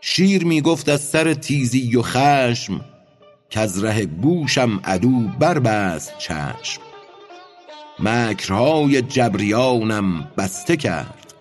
شیر 0.00 0.44
می 0.44 0.60
گفت 0.62 0.88
از 0.88 1.00
سر 1.00 1.34
تیزی 1.34 1.96
و 1.96 2.02
خشم 2.02 2.80
کز 3.50 3.84
ره 3.84 4.06
گوشم 4.06 4.80
عدو 4.84 5.20
بربست 5.38 6.18
چشم. 6.18 6.82
مکرهای 7.98 9.02
جبریانم 9.02 10.28
بسته 10.38 10.76
کرد. 10.76 11.34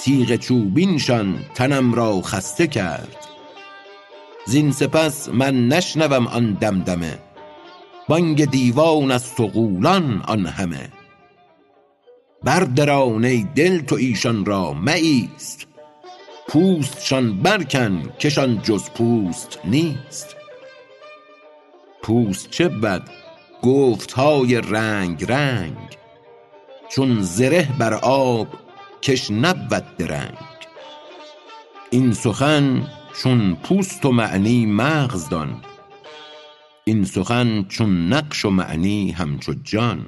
تیغ 0.00 0.36
چوبینشان 0.36 1.38
تنم 1.54 1.94
را 1.94 2.20
خسته 2.20 2.66
کرد. 2.66 3.26
زین 4.46 4.72
سپس 4.72 5.28
من 5.28 5.68
نشنوم 5.68 6.26
آن 6.26 6.52
دمدمه. 6.52 7.31
بانگ 8.08 8.44
دیوان 8.44 9.10
است 9.10 9.40
و 9.40 9.46
غولان 9.46 10.22
آن 10.28 10.46
همه. 10.46 10.88
بردران 12.42 13.24
ای 13.24 13.46
دل 13.54 13.80
تو 13.80 13.94
ایشان 13.94 14.44
را 14.44 14.72
مایست. 14.72 15.66
پوستشان 16.48 17.42
برکن 17.42 18.02
کشان 18.20 18.62
جز 18.62 18.90
پوست 18.90 19.58
نیست. 19.64 20.36
پوست 22.02 22.50
چه 22.50 22.68
بود؟ 22.68 23.02
گفتهای 23.62 24.60
رنگ 24.60 25.24
رنگ. 25.32 25.96
چون 26.88 27.22
زره 27.22 27.68
بر 27.78 27.94
آب 27.94 28.48
کش 29.02 29.30
نبود 29.30 29.96
درنگ. 29.98 30.38
این 31.90 32.12
سخن 32.12 32.88
چون 33.22 33.54
پوست 33.54 34.04
و 34.04 34.12
معنی 34.12 34.66
مغز 34.66 35.28
دان. 35.28 35.64
این 36.84 37.04
سخن 37.04 37.64
چون 37.68 38.12
نقش 38.12 38.44
و 38.44 38.50
معنی 38.50 39.10
همچو 39.10 39.54
جان. 39.54 40.06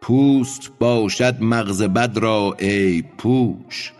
پوست 0.00 0.70
باشد 0.78 1.42
مغز 1.42 1.82
بد 1.82 2.18
را 2.18 2.56
عیب 2.58 3.06
پوش. 3.18 3.92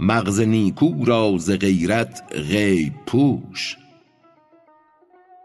مغز 0.00 0.40
نیکو 0.40 1.04
را 1.04 1.34
ز 1.38 1.50
غیرت 1.50 2.22
غیب 2.32 2.92
پوش. 3.06 3.76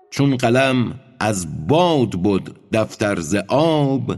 چون 0.10 0.38
قلم 0.38 1.00
از 1.20 1.68
باد 1.68 2.22
بد 2.24 2.52
دفتر 2.74 3.20
ز 3.20 3.36
آب 3.48 4.16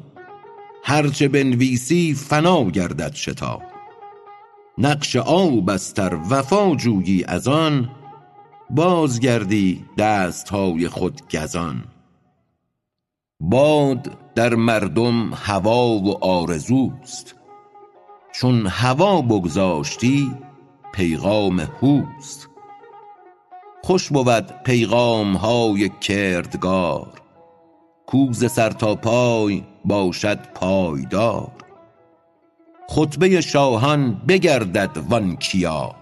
هرچه 0.84 1.28
بنویسی 1.28 2.14
فنا 2.14 2.70
گردد 2.70 3.14
شتاب. 3.16 3.62
نقش 4.78 5.16
آب 5.16 5.70
است 5.70 6.00
ار 6.00 6.20
وفا 6.30 6.76
جویی 6.76 7.24
از 7.24 7.48
آن 7.48 7.90
باز 8.70 9.20
گردی 9.20 9.86
دستهای 9.98 10.88
خود 10.88 11.22
گزان. 11.32 11.84
باد 13.40 14.18
در 14.36 14.56
مردم 14.56 15.34
هوا 15.34 15.88
و 15.88 16.24
آرزوست. 16.24 17.36
چون 18.32 18.68
هوا 18.68 19.22
بگذاشتی 19.22 20.32
پیغام 20.94 21.60
هوست. 21.60 22.50
خوش 23.84 24.10
بود 24.10 24.52
پیغامهای 24.64 25.90
کردگار. 26.02 27.22
کو 28.06 28.34
ز 28.34 28.52
سر 28.52 28.70
تا 28.70 28.96
پای 28.96 29.64
باشد 29.86 30.40
پایدار. 30.54 31.52
خطبه 32.90 33.42
شاهان 33.42 34.22
بگردد 34.28 34.98
وان 35.10 35.36
کیا 35.36 35.99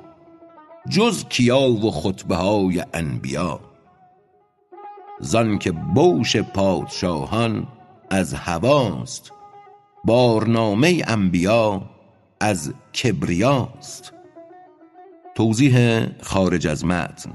جز 0.90 1.26
کیا 1.30 1.62
و 1.62 1.92
خطبه 1.92 2.36
های 2.36 2.84
انبیا 2.94 3.60
زانکه 5.20 5.72
بوش 5.72 6.38
پادشاهان 6.38 7.68
از 8.10 8.34
هواست 8.34 9.32
بارنامه 10.04 11.04
انبیا 11.08 11.82
از 12.40 12.74
کبریاست. 13.04 14.14
توضیح 15.36 16.06
خارج 16.22 16.68
از 16.68 16.86
متن. 16.86 17.32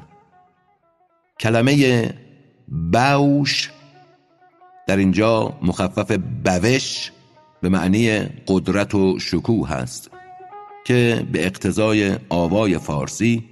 کلمه 1.41 2.15
بوش 2.93 3.71
در 4.87 4.97
اینجا 4.97 5.59
مخفف 5.63 6.13
بوش 6.45 7.13
به 7.61 7.69
معنی 7.69 8.19
قدرت 8.47 8.95
و 8.95 9.19
شکوه 9.19 9.73
است 9.73 10.11
که 10.85 11.27
به 11.33 11.47
اقتضای 11.47 12.19
آوای 12.29 12.79
فارسی 12.79 13.45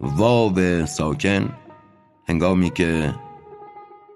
واو 0.00 0.86
ساکن 0.86 1.54
هنگامی 2.28 2.70
که 2.70 3.14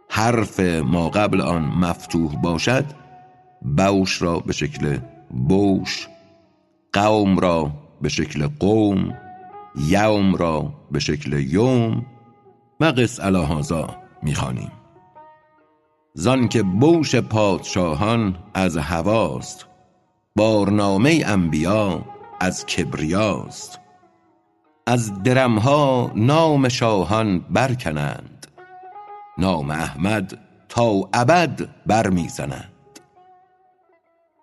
حرف 0.09 0.61
ما 0.61 1.09
قبل 1.09 1.41
آن 1.41 1.63
مفتوح 1.63 2.37
باشد 2.37 2.85
بوش 3.77 4.23
را 4.23 4.39
به 4.39 4.53
شکل 4.53 4.99
بوش 5.31 6.09
قوم 6.93 7.39
را 7.39 7.71
به 8.03 8.09
شکل 8.09 8.47
قوم 8.61 9.15
یوم 9.89 10.35
را 10.35 10.75
به 10.91 10.99
شکل 10.99 11.33
یوم 11.33 12.07
و 12.81 12.85
قس 12.85 13.21
الهازا 13.21 13.97
می‌خوانیم. 14.23 14.73
زان 16.15 16.49
که 16.49 16.63
بوش 16.63 17.15
پادشاهان 17.15 18.37
از 18.55 18.77
هواست 18.77 19.67
بارنامه 20.37 21.23
انبیا 21.27 22.05
از 22.43 22.67
کبریاست. 22.67 23.81
از 24.87 25.23
درمها 25.23 26.13
نام 26.15 26.69
شاهان 26.69 27.39
برکنند. 27.39 28.47
نام 29.39 29.71
احمد 29.71 30.39
تا 30.69 31.09
ابد 31.13 31.69
بر 31.87 32.09
می 32.09 32.29
زنند 32.29 33.01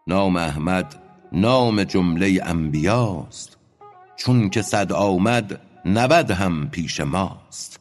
نام 0.07 0.35
احمد 0.35 0.95
نام 1.31 1.83
جمله 1.83 2.39
انبیاست. 2.43 3.57
چون 4.15 4.49
که 4.49 4.61
صد 4.61 4.91
آمد 4.91 5.61
نود 5.85 6.31
هم 6.31 6.69
پیش 6.69 6.99
ماست. 6.99 7.78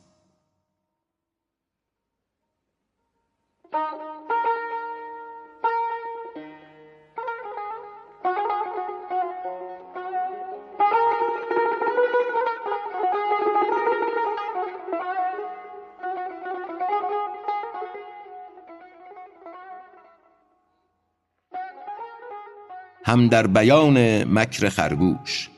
هم 23.09 23.29
در 23.29 23.47
بیان 23.47 24.25
مکر 24.25 24.69
خرگوش. 24.69 25.51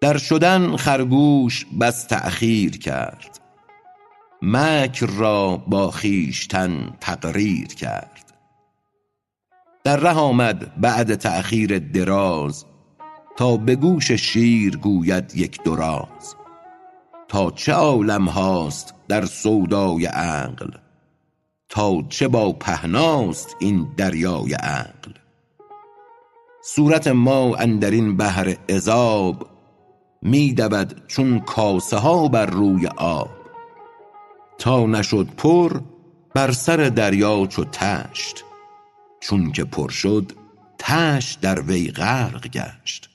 در 0.00 0.18
شدن 0.18 0.76
خرگوش 0.76 1.66
بس 1.80 2.04
تأخیر 2.04 2.78
کرد. 2.78 3.40
مکر 4.42 5.06
را 5.06 5.56
با 5.56 5.90
خویشتن 5.90 6.96
تقریر 7.00 7.66
کرد. 7.66 8.32
در 9.84 9.96
ره 9.96 10.12
آمد 10.12 10.80
بعد 10.80 11.14
تأخیر 11.14 11.78
دراز 11.78 12.64
تا 13.36 13.56
به 13.56 13.76
گوش 13.76 14.12
شیر 14.12 14.76
گوید 14.76 15.32
یک 15.36 15.62
دو 15.64 15.76
راز. 15.76 16.36
تا 17.28 17.50
چه 17.50 17.72
عالم 17.72 18.28
هاست 18.28 18.94
در 19.08 19.24
سودای 19.24 20.06
عقل 20.06 20.70
تا 21.68 22.02
چه 22.08 22.28
با 22.28 22.52
پهناست 22.52 23.56
این 23.60 23.88
دریای 23.96 24.54
عقل. 24.54 25.25
صورت 26.68 27.08
ما 27.08 27.56
اندرین 27.56 28.16
بحر 28.16 28.56
عذاب 28.68 29.46
می 30.22 30.52
دود 30.52 31.02
چون 31.06 31.40
کاسه 31.40 31.96
ها 31.96 32.28
بر 32.28 32.46
روی 32.46 32.86
آب. 32.86 33.30
تا 34.58 34.86
نشد 34.86 35.28
پر 35.36 35.80
بر 36.34 36.52
سر 36.52 36.76
دریا 36.76 37.46
چو 37.46 37.64
تشت. 37.64 38.44
چون 39.20 39.52
که 39.52 39.64
پر 39.64 39.88
شد 39.88 40.32
تشت 40.78 41.40
در 41.40 41.60
وی 41.60 41.90
غرق 41.90 42.48
گشت. 42.48 43.10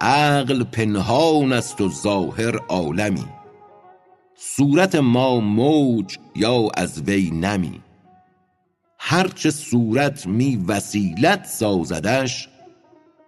عقل 0.00 0.64
پنهان 0.64 1.52
است 1.52 1.80
و 1.80 1.88
ظاهر 1.88 2.56
عالمی. 2.56 3.26
صورت 4.36 4.94
ما 4.94 5.40
موج 5.40 6.18
یا 6.34 6.68
از 6.74 7.02
وی 7.02 7.30
نمی. 7.30 7.81
هرچه 9.04 9.50
صورت 9.50 10.26
می 10.26 10.64
وسیلت 10.68 11.44
سازدش 11.46 12.48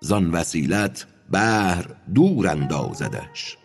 زان 0.01 0.31
وسیلت 0.31 1.07
بحر 1.31 1.87
دور 2.14 2.49
اندازدش. 2.49 3.57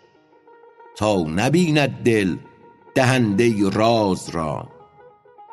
تا 0.98 1.24
نبیند 1.24 1.90
دل 1.90 2.36
دهنده 2.96 3.70
راز 3.70 4.30
را 4.30 4.70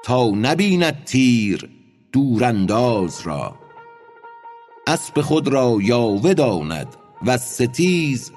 تا 0.04 0.30
نبیند 0.30 1.04
تیر 1.04 1.70
دورانداز 2.12 3.20
را. 3.24 3.54
اسپ 4.86 5.20
خود 5.20 5.48
را 5.48 5.78
یاوه 5.80 6.34
داند 6.34 6.96
وز 7.22 7.40
ستیز 7.40 8.32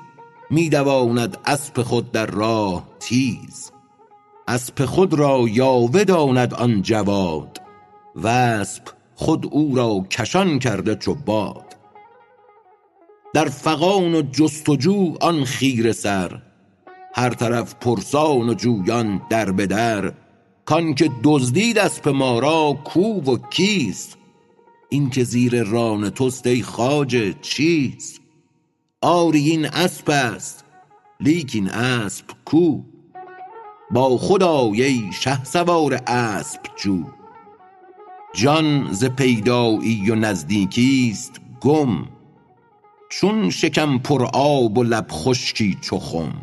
می 0.50 0.70
دواند 0.70 1.38
اسپ 1.46 1.82
خود 1.82 2.12
در 2.12 2.26
راه 2.26 2.90
تیز. 3.00 3.72
اسپ 4.48 4.86
خود 4.86 5.14
را 5.14 5.46
یاوه 5.50 6.04
داند 6.04 6.54
آن 6.54 6.82
جواد 6.82 7.59
واسپ 8.20 8.84
خود 9.16 9.46
او 9.52 9.76
را 9.76 10.06
کشان 10.12 10.60
کرده 10.60 10.96
چو 10.96 11.16
باد 11.16 11.76
در 13.34 13.50
فغان 13.50 14.16
و 14.16 14.22
جست 14.22 14.70
و 14.70 14.76
جو 14.76 15.16
آن 15.22 15.44
خیره 15.44 15.92
سر 15.92 16.42
هر 17.14 17.30
طرف 17.30 17.76
پرسان 17.76 18.50
و 18.50 18.54
جویان 18.54 19.22
در 19.30 19.52
به 19.52 19.68
در. 19.68 20.14
کانکه 20.66 21.12
دزدید 21.24 21.78
اسپ 21.78 22.08
ما 22.08 22.40
را 22.40 22.78
کو 22.84 23.22
و 23.22 23.38
کیست؟ 23.50 24.18
اینکه 24.90 25.24
زیر 25.24 25.64
ران 25.64 26.10
تست 26.10 26.48
ای 26.48 26.62
خواجه 26.62 27.34
چیست؟ 27.42 28.22
آری 29.02 29.50
این 29.50 29.66
اسپ 29.66 30.10
است 30.10 30.66
لیک 31.20 31.52
این 31.56 31.70
اسپ 31.70 32.26
کو؟ 32.46 32.82
با 33.92 34.18
خود 34.18 34.44
آی 34.44 34.84
ای 34.84 35.04
شهسوار 35.12 35.94
اسپ 36.08 36.62
جو. 36.78 37.19
جان 38.34 38.88
ز 38.92 39.06
پیدایی 39.06 40.12
و 40.12 40.16
نزدیکیست 40.16 41.42
گم 41.62 42.06
چون 43.10 43.50
شکم 43.50 43.98
پر 43.98 44.26
آب 44.34 44.78
و 44.78 44.84
لب 44.84 45.08
خشکی 45.12 45.78
چو 45.82 46.00
خم. 46.00 46.34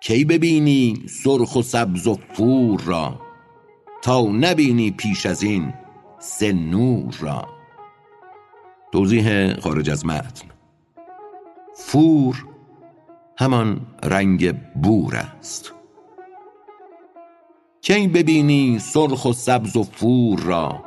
کی 0.00 0.24
ببینی 0.24 1.02
سرخ 1.08 1.56
و 1.56 1.62
سبز 1.62 2.06
و 2.06 2.18
فور 2.32 2.80
را 2.80 3.20
تا 4.02 4.22
نبینی 4.22 4.90
پیش 4.90 5.26
ازین 5.26 5.72
سه 6.18 6.52
نور 6.52 7.14
را. 7.20 7.48
توضیح 8.92 9.54
خارج 9.60 9.90
از 9.90 10.06
متن. 10.06 10.48
فور 11.74 12.44
همان 13.38 13.86
رنگ 14.02 14.52
بور 14.82 15.16
است. 15.16 15.79
کی 17.82 18.08
ببینی 18.08 18.78
سرخ 18.78 19.24
و 19.24 19.32
سبز 19.32 19.76
و 19.76 19.82
فور 19.82 20.40
را 20.40 20.84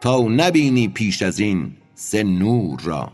تا 0.00 0.20
نبینی 0.20 0.88
پیش 0.88 1.22
ازین 1.22 1.72
سه 1.94 2.22
نور 2.22 2.80
را. 2.80 3.12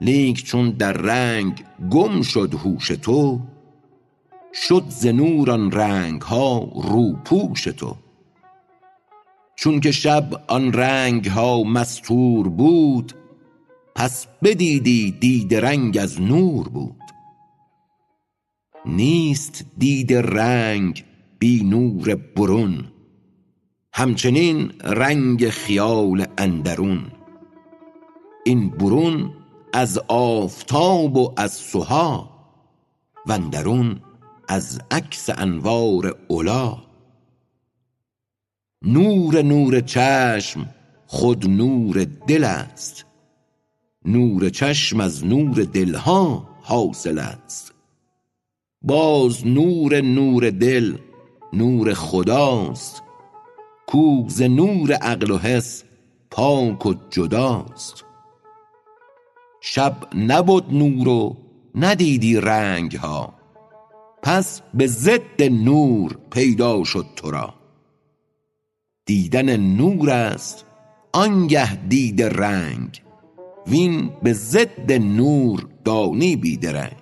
لیک 0.00 0.44
چون 0.44 0.70
در 0.70 0.92
رنگ 0.92 1.64
گم 1.90 2.22
شد 2.22 2.54
هوش 2.54 2.88
تو 2.88 3.40
شد 4.52 4.84
ز 4.88 5.06
نور 5.06 5.50
آن 5.50 5.72
رنگها 5.72 6.58
روپوش 6.74 7.64
تو. 7.64 7.96
چونکه 9.56 9.92
شب 9.92 10.44
آن 10.48 10.72
رنگها 10.72 11.62
مستور 11.62 12.48
بود 12.48 13.12
پس 13.94 14.26
بدیدی 14.42 15.10
دید 15.10 15.54
رنگ 15.54 15.98
از 15.98 16.20
نور 16.20 16.68
بود. 16.68 17.00
نیست 18.86 19.64
دید 19.78 20.12
رنگ 20.12 21.04
بی 21.40 21.64
نور 21.64 22.14
برون. 22.14 22.84
همچنین 23.92 24.72
رنگ 24.84 25.48
خیال 25.48 26.26
اندرون. 26.38 27.12
این 28.44 28.70
برون 28.70 29.32
از 29.72 29.98
آفتاب 30.08 31.16
و 31.16 31.34
از 31.36 31.52
سها 31.52 32.30
واندرون 33.26 34.00
از 34.48 34.80
عکس 34.90 35.30
انوار 35.30 36.18
علا 36.30 36.78
نور 38.82 39.42
نور 39.42 39.80
چشم 39.80 40.66
خود 41.06 41.46
نور 41.46 42.06
دل 42.26 42.44
است. 42.44 43.06
نور 44.04 44.48
چشم 44.48 45.00
از 45.00 45.24
نور 45.26 45.64
دلها 45.64 46.48
حاصل 46.62 47.18
است. 47.18 47.74
باز 48.82 49.46
نور 49.46 50.00
نور 50.00 50.50
دل 50.50 50.96
نور 51.52 51.94
خداست. 51.94 53.02
کو 53.86 54.24
ز 54.28 54.42
نور 54.42 54.92
عقل 54.92 55.30
و 55.30 55.38
حس 55.38 55.84
پاک 56.30 56.86
و 56.86 56.94
جداست. 57.10 58.04
شب 59.60 59.96
نبد 60.14 60.72
نور 60.72 61.08
و 61.08 61.36
ندیدی 61.74 62.36
رنگها. 62.36 63.34
پس 64.22 64.62
به 64.74 64.86
ضد 64.86 65.42
نور 65.42 66.18
پیدا 66.30 66.84
شد 66.84 67.06
ترا. 67.16 67.54
دیدن 69.06 69.56
نور 69.56 70.10
است 70.10 70.64
آنگه 71.12 71.74
دید 71.74 72.22
رنگ. 72.22 73.02
وین 73.66 74.10
به 74.22 74.32
ضد 74.32 74.92
نور 74.92 75.66
دانی 75.84 76.36
بی 76.36 76.56
درنگ 76.56 76.99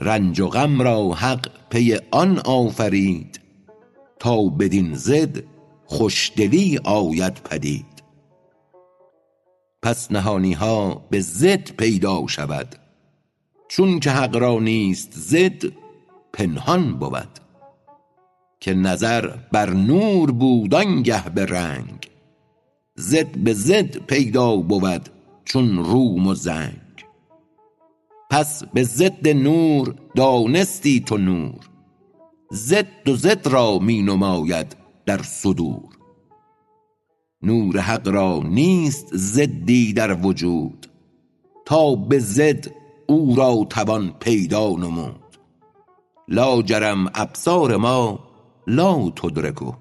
رنج 0.00 0.40
و 0.40 0.48
غم 0.48 0.82
را 0.82 1.12
حق 1.12 1.50
پی 1.70 1.98
آن 2.10 2.38
آفرید 2.38 3.40
تا 4.18 4.42
بدین 4.42 4.94
ضد 4.94 5.42
خوشدلی 5.86 6.78
آید 6.84 7.34
پدید. 7.34 8.02
پس 9.82 10.12
نهانیها 10.12 11.06
به 11.10 11.20
ضد 11.20 11.70
پیدا 11.70 12.26
شود 12.26 12.76
چونکه 13.68 14.10
حق 14.10 14.36
را 14.36 14.58
نیست 14.58 15.12
ضد 15.14 15.64
پنهان 16.32 16.98
بود. 16.98 17.28
که 18.60 18.74
نظر 18.74 19.36
بر 19.52 19.70
نور 19.70 20.32
بود 20.32 20.74
آنگه 20.74 21.28
به 21.30 21.46
رنگ 21.46 22.08
ضد 22.98 23.38
به 23.38 23.52
ضد 23.52 23.96
پیدا 23.96 24.56
بود 24.56 25.08
چون 25.44 25.84
روم 25.84 26.26
و 26.26 26.34
زنگ. 26.34 26.87
پس 28.30 28.64
به 28.64 28.82
ضد 28.82 29.28
نور 29.28 29.94
دانستی 30.16 31.00
تو 31.00 31.18
نور. 31.18 31.54
ضد 32.52 33.08
و 33.08 33.16
ضد 33.16 33.46
را 33.46 33.78
می 33.78 34.02
نماید 34.02 34.76
در 35.06 35.22
صدور. 35.22 35.88
نور 37.42 37.80
حق 37.80 38.08
را 38.08 38.42
نیست 38.44 39.16
ضدی 39.16 39.92
در 39.92 40.26
وجود. 40.26 40.86
تا 41.66 41.94
به 41.94 42.18
ضد 42.18 42.66
او 43.06 43.34
را 43.36 43.66
توان 43.70 44.14
پیدا 44.20 44.70
نمود. 44.70 45.24
لاجرم 46.28 47.10
ابصار 47.14 47.76
ما 47.76 48.18
لا 48.66 49.10
تدرکه. 49.10 49.72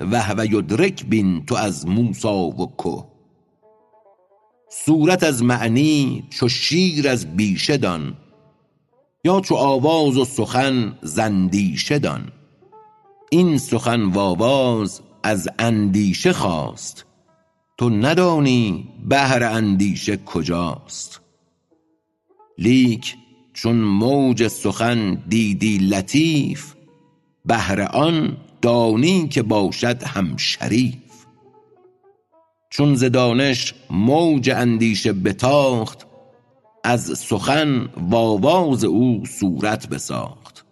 و 0.00 0.20
هو 0.22 0.44
یدرک 0.44 1.06
بین 1.06 1.44
تو 1.46 1.54
از 1.54 1.86
موسی 1.86 2.28
و 2.28 2.66
که. 2.82 3.11
صورت 4.74 5.22
از 5.22 5.42
معنی 5.42 6.24
چو 6.30 6.48
شیر 6.48 7.08
از 7.08 7.36
بیشه 7.36 7.76
دان 7.76 8.16
یا 9.24 9.40
چو 9.40 9.54
آواز 9.54 10.16
و 10.16 10.24
سخن 10.24 10.98
ز 11.02 11.18
اندیشه 11.18 11.98
دان. 11.98 12.28
این 13.30 13.58
سخن 13.58 14.02
و 14.02 14.18
آواز 14.18 15.00
از 15.22 15.48
اندیشه 15.58 16.32
خاست 16.32 17.04
تو 17.78 17.90
ندانی 17.90 18.88
بحر 19.08 19.42
اندیشه 19.42 20.16
کجاست. 20.16 21.20
لیک 22.58 23.16
چون 23.52 23.76
موج 23.76 24.48
سخن 24.48 25.14
دیدی 25.28 25.78
لطیف 25.78 26.74
بحر 27.48 27.80
آن 27.80 28.36
دانی 28.62 29.28
که 29.28 29.42
باشد 29.42 30.02
هم 30.02 30.36
شریف. 30.36 31.01
چون 32.72 32.94
ز 32.94 33.04
دانش 33.04 33.74
موج 33.90 34.50
اندیشه 34.50 35.12
بتاخت 35.12 36.06
از 36.84 37.18
سخن 37.18 37.88
و 38.10 38.16
آواز 38.16 38.84
او 38.84 39.22
صورت 39.26 39.88
بساخت. 39.88 40.64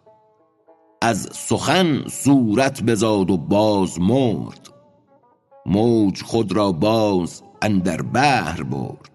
از 1.03 1.29
سخن 1.33 2.09
صورت 2.09 2.83
بزاد 2.83 3.31
و 3.31 3.37
باز 3.37 4.01
مرد 4.01 4.71
موج 5.67 6.23
خود 6.23 6.53
را 6.53 6.73
باز 6.73 7.43
اندر 7.63 8.03
بحر 8.03 8.63
برد. 8.63 9.11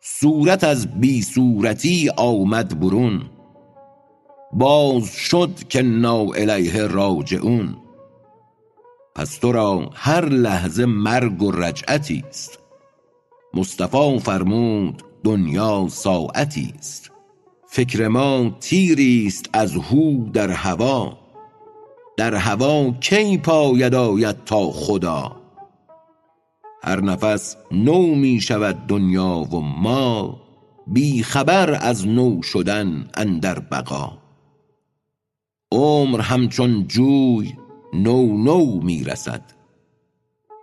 صورت 0.00 0.64
از 0.64 1.00
بی 1.00 1.22
صورتی 1.22 2.10
آمد 2.16 2.80
برون 2.80 3.22
باز 4.52 5.04
شد 5.04 5.50
کانا 5.72 6.20
الیه 6.20 6.86
راجعون. 6.86 7.76
پس 9.14 9.38
ترا 9.38 9.90
هر 9.94 10.24
لحظه 10.24 10.86
مرگ 10.86 11.42
و 11.42 11.50
رجعتیست 11.50 12.58
مصطفی 13.54 14.18
فرمود 14.18 15.02
دنیا 15.24 15.86
ساعتیست 15.90 17.10
فکر 17.74 18.08
ما 18.08 18.56
تیریست 18.60 19.50
از 19.52 19.76
هو 19.76 20.30
در 20.32 20.50
هوا. 20.50 21.18
در 22.16 22.34
هوا 22.34 22.90
کی 22.90 23.38
پاید 23.38 23.94
آید 23.94 24.44
تا 24.44 24.70
خدا؟ 24.70 25.36
هر 26.82 27.00
نفس 27.00 27.56
نو 27.72 28.14
می 28.14 28.40
شود 28.40 28.86
دنیا 28.86 29.46
و 29.52 29.60
ما 29.60 30.40
بی 30.86 31.22
خبر 31.22 31.78
از 31.80 32.06
نو 32.08 32.42
شدن 32.42 33.08
اندر 33.14 33.58
بقا. 33.58 34.12
عمر 35.72 36.20
همچون 36.20 36.86
جوی 36.86 37.54
نو 37.94 38.36
نو 38.36 38.80
می 38.80 39.04
رسد 39.04 39.42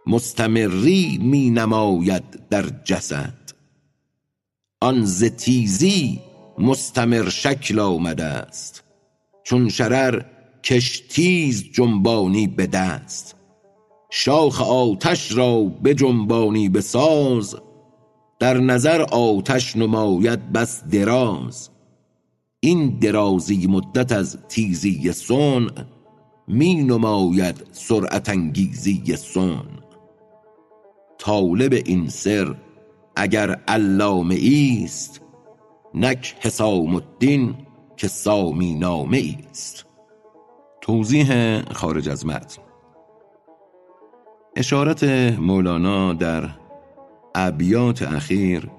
مستمری 0.07 1.19
می 1.21 1.49
نماید 1.49 2.23
در 2.49 2.65
جسد. 2.83 3.33
آن 4.81 5.05
ز 5.05 5.23
مستمر 6.57 7.29
شکل 7.29 7.79
آمده 7.79 8.23
است. 8.23 8.83
چون 9.43 9.69
شرر 9.69 10.25
کش 10.63 10.99
تیز 10.99 11.63
جنبانی 11.71 12.47
به 12.47 12.67
دست. 12.67 13.35
شاخ 14.11 14.61
آتش 14.61 15.31
را 15.31 15.63
بجنبانی 15.63 16.69
به 16.69 16.81
ساز 16.81 17.55
در 18.39 18.57
نظر 18.57 19.01
آتش 19.01 19.75
نماید 19.75 20.51
بس 20.51 20.83
دراز. 20.83 21.69
این 22.59 22.99
درازی 22.99 23.67
مدت 23.67 24.11
از 24.11 24.37
تیزی 24.49 25.11
صنع 25.11 25.71
می 26.51 26.75
نماید 26.75 27.67
سرعت 27.71 28.29
انگیزی 28.29 29.15
صنع. 29.15 29.63
طالب 31.17 31.73
این 31.73 32.07
سر 32.07 32.55
اگر 33.15 33.51
علامه 33.67 34.35
ایست 34.35 35.21
نک 35.93 36.35
حسام 36.39 36.95
الدین 36.95 37.55
که 37.97 38.07
سامی 38.07 38.73
نامه 38.73 39.17
ایست 39.17 39.85
توضیح 40.81 41.61
خارج 41.73 42.09
از 42.09 42.25
متن. 42.25 42.61
اشارت 44.55 45.03
مولانا 45.39 46.13
در 46.13 46.49
ابیات 47.35 48.01
اخیر 48.01 48.71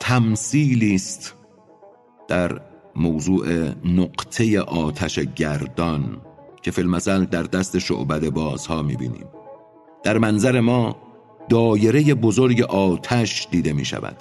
تمثیلی 0.00 0.94
است 0.94 1.34
در 2.28 2.60
موضوع 2.96 3.68
نقطه 3.84 4.60
آتش 4.60 5.18
گردان 5.18 6.20
که 6.62 6.70
فیلمسل 6.70 7.24
در 7.24 7.42
دست 7.42 7.78
شعبد 7.78 8.28
بازها 8.30 8.82
می‌بینیم. 8.82 9.26
در 10.02 10.18
منظر 10.18 10.60
ما 10.60 10.96
دایره 11.48 12.14
بزرگ 12.14 12.62
آتش 12.62 13.48
دیده 13.50 13.72
می 13.72 13.84
شود 13.84 14.16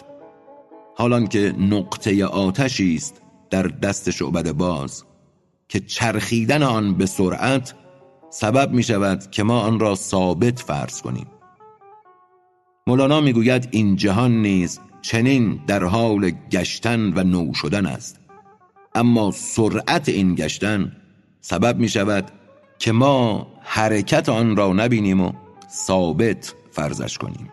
حالان 0.95 1.27
که 1.27 1.55
نقطه 1.59 2.25
آتشی 2.25 2.95
است 2.95 3.21
در 3.49 3.63
دست 3.63 4.09
شعبد 4.09 4.51
باز 4.51 5.03
که 5.69 5.79
چرخیدن 5.79 6.63
آن 6.63 6.93
به 6.93 7.05
سرعت 7.05 7.73
سبب 8.29 8.71
می 8.71 8.83
شود 8.83 9.31
که 9.31 9.43
ما 9.43 9.59
آن 9.59 9.79
را 9.79 9.95
ثابت 9.95 10.59
فرض 10.59 11.01
کنیم. 11.01 11.27
مولانا 12.87 13.21
می‌گوید 13.21 13.67
این 13.71 13.95
جهان 13.95 14.41
نیز 14.41 14.79
چنین 15.01 15.59
در 15.67 15.83
حال 15.83 16.31
گشتن 16.51 17.13
و 17.13 17.23
نو 17.23 17.53
شدن 17.53 17.85
است. 17.85 18.19
اما 18.95 19.31
سرعت 19.31 20.09
این 20.09 20.35
گشتن 20.35 20.95
سبب 21.41 21.79
می 21.79 21.89
شود 21.89 22.31
که 22.79 22.91
ما 22.91 23.47
حرکت 23.61 24.29
آن 24.29 24.55
را 24.55 24.73
نبینیم 24.73 25.21
و 25.21 25.31
ثابت 25.69 26.55
فرضش 26.71 27.17
کنیم. 27.17 27.49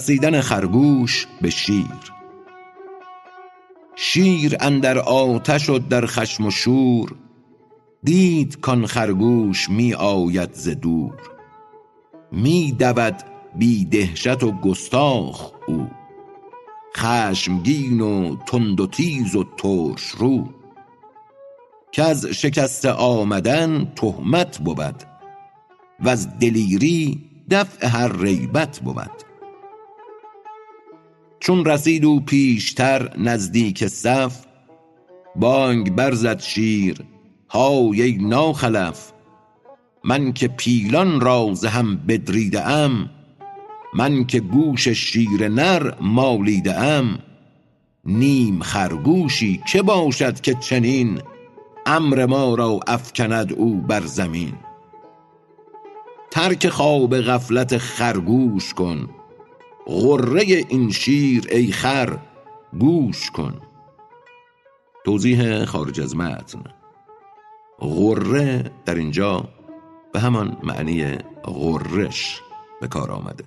رسیدن 0.00 0.40
خرگوش 0.40 1.26
به 1.40 1.50
شیر. 1.50 2.12
شیر 3.96 4.56
اندر 4.60 4.98
آتش 4.98 5.70
و 5.70 5.78
در 5.78 6.06
خشم 6.06 6.46
و 6.46 6.50
شور 6.50 7.14
دید 8.04 8.60
کان 8.60 8.86
خرگوش 8.86 9.70
می 9.70 9.94
آید 9.94 10.52
ز 10.52 10.68
دور. 10.68 11.14
می 12.32 12.72
دود 12.72 13.16
بی 13.56 13.84
دهشت 13.84 14.42
و 14.42 14.52
گستاخ 14.52 15.52
او. 15.68 15.88
خشمگین 16.96 18.00
و 18.00 18.36
تند 18.36 18.80
و 18.80 18.86
تیز 18.86 19.36
و 19.36 19.44
ترش 19.56 20.08
رو. 20.08 20.48
کز 21.92 22.26
شکسته 22.26 22.90
آمدن 22.90 23.92
تهمت 23.96 24.58
بود 24.58 25.02
وز 26.00 26.28
دلیری 26.40 27.24
دفع 27.50 27.86
هر 27.86 28.12
ریبت 28.22 28.80
بود. 28.80 29.29
چون 31.40 31.64
رسید 31.64 32.04
او 32.04 32.20
پیشتر 32.20 33.18
نزدیک 33.18 33.86
صف 33.86 34.44
بانگ 35.36 35.94
برزد 35.94 36.40
شیر 36.40 36.98
های 37.48 38.02
ای 38.02 38.12
ناخلف 38.12 39.12
من 40.04 40.32
که 40.32 40.48
پیلان 40.48 41.20
را 41.20 41.54
ز 41.54 41.64
هم 41.64 41.96
بدریده 41.96 42.68
ام 42.68 43.10
من 43.94 44.24
که 44.24 44.40
گوش 44.40 44.88
شیر 44.88 45.48
نر 45.48 45.92
مالیده 46.00 46.80
ام 46.80 47.18
نیم 48.04 48.60
خرگوشی 48.60 49.62
که 49.72 49.82
باشد 49.82 50.40
که 50.40 50.54
چنین 50.54 51.20
امر 51.86 52.26
ما 52.26 52.54
را 52.54 52.80
افکند 52.86 53.52
او 53.52 53.74
بر 53.80 54.00
زمین. 54.00 54.52
ترک 56.30 56.68
خواب 56.68 57.20
غفلت 57.20 57.78
خرگوش 57.78 58.74
کن 58.74 59.08
غره 59.86 60.42
این 60.68 60.90
شیر 60.90 61.46
ای 61.50 61.72
خر 61.72 62.18
گوش 62.80 63.30
کن. 63.30 63.60
توضیح 65.04 65.64
خارج 65.64 66.00
از 66.00 66.16
متن. 66.16 66.64
غره 67.78 68.70
در 68.84 68.94
اینجا 68.94 69.48
به 70.12 70.20
همان 70.20 70.56
معنی 70.62 71.18
غرش 71.44 72.40
به 72.80 72.88
کار 72.88 73.10
آمده. 73.10 73.44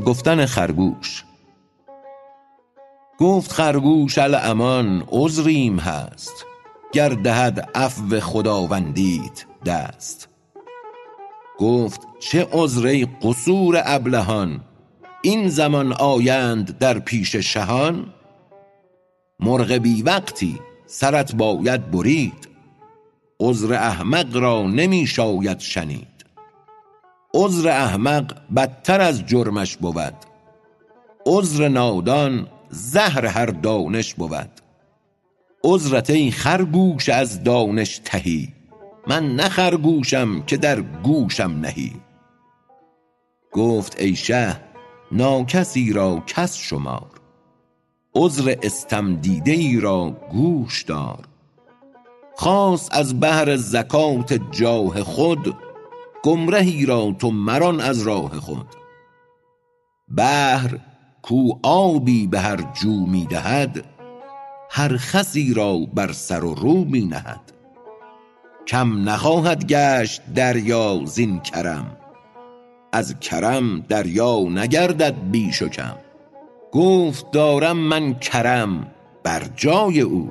گفتن 0.00 0.46
خرگوش. 0.46 1.24
گفت 3.18 3.52
خرگوش 3.52 4.18
الامان 4.18 5.04
عذریم 5.08 5.78
هست 5.78 6.46
گر 6.92 7.08
دهد 7.08 7.70
عفو 7.74 8.20
خداوندیت 8.20 9.44
دست. 9.66 10.28
گفت 11.58 12.00
چه 12.18 12.48
عذر 12.52 12.86
ای 12.86 13.06
قصور 13.22 13.82
ابلهان 13.84 14.60
این 15.22 15.48
زمان 15.48 15.92
آیند 15.92 16.78
در 16.78 16.98
پیش 16.98 17.36
شهان؟ 17.36 18.14
مرغ 19.40 19.72
بی 19.72 20.02
وقتی 20.02 20.60
سرت 20.86 21.34
باید 21.34 21.90
برید 21.90 22.48
عذر 23.40 23.74
احمق 23.74 24.36
را 24.36 24.62
نمی 24.62 25.06
شاید 25.06 25.58
شنید. 25.58 26.17
عذر 27.34 27.68
احمق 27.68 28.34
بدتر 28.56 29.00
از 29.00 29.26
جرمش 29.26 29.76
بود. 29.76 30.14
عذر 31.26 31.68
نادان 31.68 32.46
زهر 32.70 33.26
هر 33.26 33.46
دانش 33.46 34.14
بود. 34.14 34.50
عذرت 35.64 36.10
ای 36.10 36.30
خرگوش 36.30 37.08
از 37.08 37.44
دانش 37.44 38.00
تهی. 38.04 38.54
من 39.06 39.36
نه 39.36 39.48
خرگوشم 39.48 40.42
که 40.42 40.56
در 40.56 40.80
گوشم 40.80 41.58
نهی. 41.60 41.92
گفت 43.52 44.00
ای 44.00 44.16
شه 44.16 44.60
ناکسی 45.12 45.92
را 45.92 46.22
کس 46.26 46.56
شمار. 46.56 47.10
عذر 48.14 48.54
استمدیده 48.62 49.52
ای 49.52 49.80
را 49.80 50.10
گوش 50.30 50.82
دار. 50.82 51.24
خواست 52.36 52.94
از 52.94 53.20
بهر 53.20 53.56
زکات 53.56 54.40
جاه 54.50 55.02
خود 55.02 55.56
گمرهی 56.22 56.86
را 56.86 57.14
تو 57.18 57.30
مران 57.30 57.80
از 57.80 58.02
راه 58.02 58.40
خود. 58.40 58.66
بحر 60.16 60.78
کو 61.22 61.52
آبی 61.62 62.26
به 62.26 62.40
هر 62.40 62.72
جو 62.72 63.06
می 63.06 63.26
دهد 63.26 63.84
هر 64.70 64.96
خسی 64.96 65.54
را 65.54 65.78
بر 65.94 66.12
سر 66.12 66.44
و 66.44 66.54
رو 66.54 66.84
می 66.84 67.04
نهد. 67.04 67.52
کم 68.66 69.08
نخواهد 69.08 69.66
گشت 69.66 70.22
دریا 70.34 71.00
زین 71.04 71.40
کرم 71.40 71.96
از 72.92 73.20
کرم 73.20 73.80
دریا 73.80 74.40
نگردد 74.40 75.14
بیش 75.30 75.62
و 75.62 75.68
کم. 75.68 75.96
گفت 76.72 77.30
دارم 77.30 77.76
من 77.76 78.14
کرم 78.14 78.86
بر 79.22 79.42
جای 79.56 80.00
او 80.00 80.30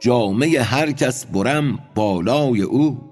جامه 0.00 0.60
هر 0.60 0.92
کس 0.92 1.26
برم 1.26 1.78
بالای 1.94 2.62
او. 2.62 3.07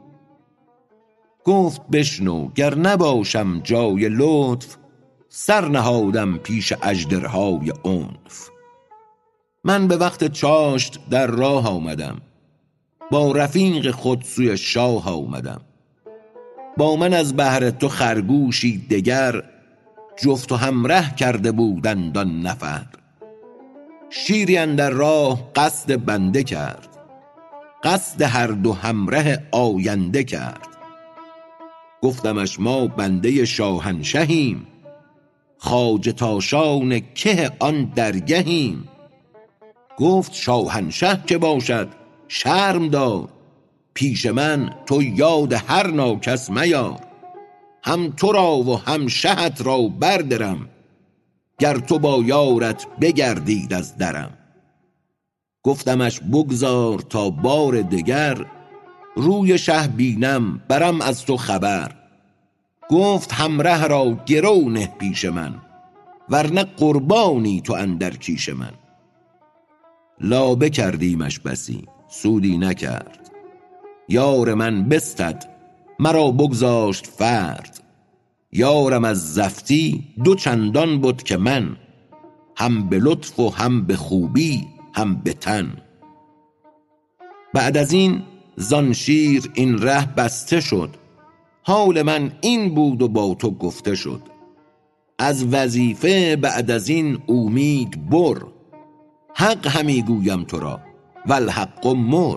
گفت 1.47 1.81
بشنو 1.93 2.49
گر 2.55 2.75
نباشم 2.75 3.61
جای 3.61 4.09
لطف 4.09 4.77
سر 5.29 5.69
نهادم 5.69 6.39
پیش 6.39 6.73
اژدرهای 6.83 7.73
عنف. 7.85 8.49
من 9.65 9.89
به 9.89 9.97
وقت 9.97 10.33
چاشت 10.33 11.01
در 11.11 11.27
راه 11.27 11.69
آمدم 11.69 12.17
با 13.11 13.33
رفیق 13.33 13.91
خود 13.91 14.23
سوی 14.23 14.57
شاه 14.57 15.11
آمدم. 15.11 15.61
با 16.77 16.97
من 16.97 17.15
از 17.15 17.37
بهر 17.37 17.71
تو 17.71 17.89
خرگوشی 17.89 18.79
دگر 18.79 19.43
جفت 20.23 20.53
و 20.53 20.57
همره 20.57 21.15
کرده 21.15 21.53
بودند 21.53 22.19
آن 22.19 22.41
نفر. 22.41 22.87
شیری 24.11 24.59
اندر 24.59 24.91
راه 24.91 25.53
قصد 25.55 26.05
بنده 26.05 26.43
کرد 26.43 26.89
قصد 27.85 28.23
هر 28.23 28.47
دو 28.47 28.73
همره 28.73 29.49
آینده 29.53 30.25
کرد. 30.25 30.76
گفتمش 32.03 32.61
ما 32.61 32.87
بنده 32.87 33.45
شاهنشهیم 33.45 34.67
خواجه 35.59 36.13
تاشان 36.13 37.01
که 37.15 37.51
آن 37.59 37.85
درگهیم. 37.85 38.89
گفت 39.97 40.35
شاهنشه 40.35 41.23
که 41.27 41.39
باشد 41.39 41.89
شرم 42.29 42.89
دار 42.89 43.29
پیش 43.95 44.27
من 44.27 44.75
تو 44.87 45.03
یاد 45.03 45.53
هر 45.53 45.87
ناکس 45.87 46.51
میار. 46.51 47.01
هم 47.83 48.11
تو 48.11 48.33
را 48.33 48.57
و 48.57 48.79
هم 48.79 49.07
شهت 49.07 49.61
را 49.67 49.83
بردرم 49.83 50.69
گر 51.59 51.79
تو 51.79 51.99
با 51.99 52.23
یارت 52.25 52.87
بگردید 53.01 53.75
از 53.75 53.97
درم. 53.97 54.39
گفتمش 55.63 56.21
بگذار 56.21 56.99
تا 56.99 57.31
بار 57.31 57.83
دگر 57.83 58.47
روی 59.17 59.59
شه 59.59 59.89
بینم 59.89 60.61
برم 60.69 61.01
از 61.01 61.25
تو 61.25 61.37
خبر. 61.37 61.93
گفت 62.91 63.33
همره 63.33 63.87
را 63.87 64.19
گرو 64.27 64.71
نه 64.71 64.87
پیش 64.99 65.25
من 65.25 65.55
ورنه 66.29 66.65
قربانی 66.65 67.61
تو 67.61 67.73
اندر 67.73 68.11
کیش 68.11 68.49
من. 68.49 68.73
لابه 70.21 70.71
کردیمش 70.71 71.39
بسی 71.39 71.85
سودی 72.09 72.59
نکرد. 72.59 73.31
یار 74.09 74.55
من 74.55 74.89
بستد 74.89 75.45
مرا 75.99 76.31
بگذاشت 76.31 77.07
فرد. 77.07 77.81
یارم 78.53 79.05
از 79.05 79.35
زفتی 79.35 80.05
دو 80.25 80.35
چندان 80.35 81.01
بد 81.01 81.23
که 81.23 81.37
من 81.37 81.77
هم 82.57 82.89
به 82.89 82.99
لطف 82.99 83.41
و 83.41 83.51
هم 83.51 83.87
به 83.87 83.97
خوبی 83.97 84.67
هم 84.95 85.15
به 85.15 85.33
تن. 85.33 85.77
بعد 87.55 87.77
از 87.77 87.93
این 87.93 88.23
زان 88.57 88.93
شیر 88.93 89.51
این 89.55 89.79
ره 89.79 90.15
بسته 90.15 90.61
شد. 90.61 90.91
حال 91.63 92.03
من 92.03 92.33
این 92.41 92.75
بود 92.75 93.03
و 93.03 93.09
با 93.09 93.35
تو 93.35 93.51
گفته 93.51 93.95
شد. 93.95 94.23
از 95.19 95.45
وظیفه 95.45 96.37
بعد 96.37 96.71
از 96.71 96.89
این 96.89 97.19
اومید 97.27 98.11
بر. 98.11 98.43
حق 99.35 99.67
همی 99.67 100.03
گویم 100.03 100.45
تو 100.45 100.59
را 100.59 100.81
و 101.27 101.33
الحق 101.33 101.87
مر. 101.87 102.37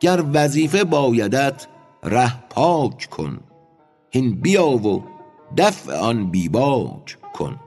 گر 0.00 0.24
وظیفه 0.32 0.84
بایدت 0.84 1.66
ره 2.02 2.48
پاک 2.50 3.10
کن. 3.10 3.40
هین 4.10 4.40
بیا 4.40 4.68
و 4.68 5.04
دفع 5.56 5.96
آن 5.96 6.30
بی 6.30 6.48
باک 6.48 7.18
کن. 7.34 7.60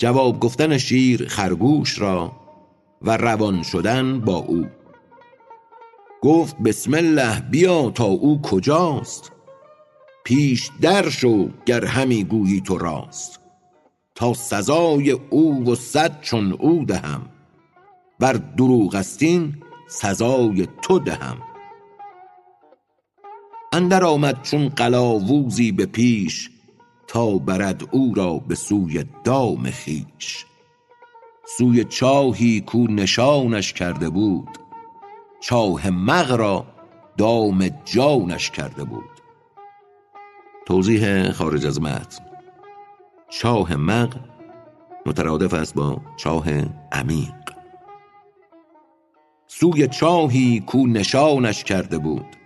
جواب 0.00 0.40
گفتن 0.40 0.78
شیر 0.78 1.28
خرگوش 1.28 1.98
را 1.98 2.32
و 3.02 3.16
روان 3.16 3.62
شدن 3.62 4.20
با 4.20 4.36
او. 4.36 4.66
گفت 6.22 6.58
بسم 6.58 6.94
الله 6.94 7.40
بیا 7.40 7.90
تا 7.90 8.04
او 8.04 8.42
کجاست؟ 8.42 9.32
پیش 10.24 10.70
در 10.80 11.08
شو 11.08 11.48
گر 11.66 11.84
همی 11.84 12.24
گویی 12.24 12.60
تو 12.60 12.78
راست. 12.78 13.40
تا 14.14 14.34
سزای 14.34 15.10
او 15.10 15.70
و 15.70 15.74
صد 15.74 16.20
چون 16.20 16.52
او 16.52 16.84
دهم. 16.84 17.22
ور 18.20 18.32
دروغ 18.32 18.94
است 18.94 19.22
این 19.22 19.62
سزای 19.88 20.68
تو 20.82 20.98
دهم. 20.98 21.47
اندر 23.78 24.04
آمد 24.04 24.42
چون 24.42 24.68
قلاوزی 24.68 25.72
به 25.72 25.86
پیش 25.86 26.50
تا 27.06 27.38
برد 27.38 27.82
او 27.90 28.14
را 28.14 28.38
به 28.38 28.54
سوی 28.54 29.04
دام 29.24 29.70
خویش. 29.70 30.46
سوی 31.58 31.84
چاهی 31.84 32.60
کو 32.60 32.86
نشانش 32.86 33.72
کرده 33.72 34.10
بود 34.10 34.48
چاه 35.40 35.90
مغ 35.90 36.32
را 36.32 36.66
دام 37.16 37.68
جانش 37.84 38.50
کرده 38.50 38.84
بود. 38.84 39.10
توضیح 40.66 41.32
خارج 41.32 41.66
از 41.66 41.80
متن. 41.80 42.24
چاه 43.30 43.76
مغ 43.76 44.16
مترادف 45.06 45.54
است 45.54 45.74
با 45.74 46.00
چاه 46.16 46.46
عمیق. 46.92 47.34
سوی 49.46 49.88
چاهی 49.88 50.60
کو 50.60 50.86
نشانش 50.86 51.64
کرده 51.64 51.98
بود 51.98 52.37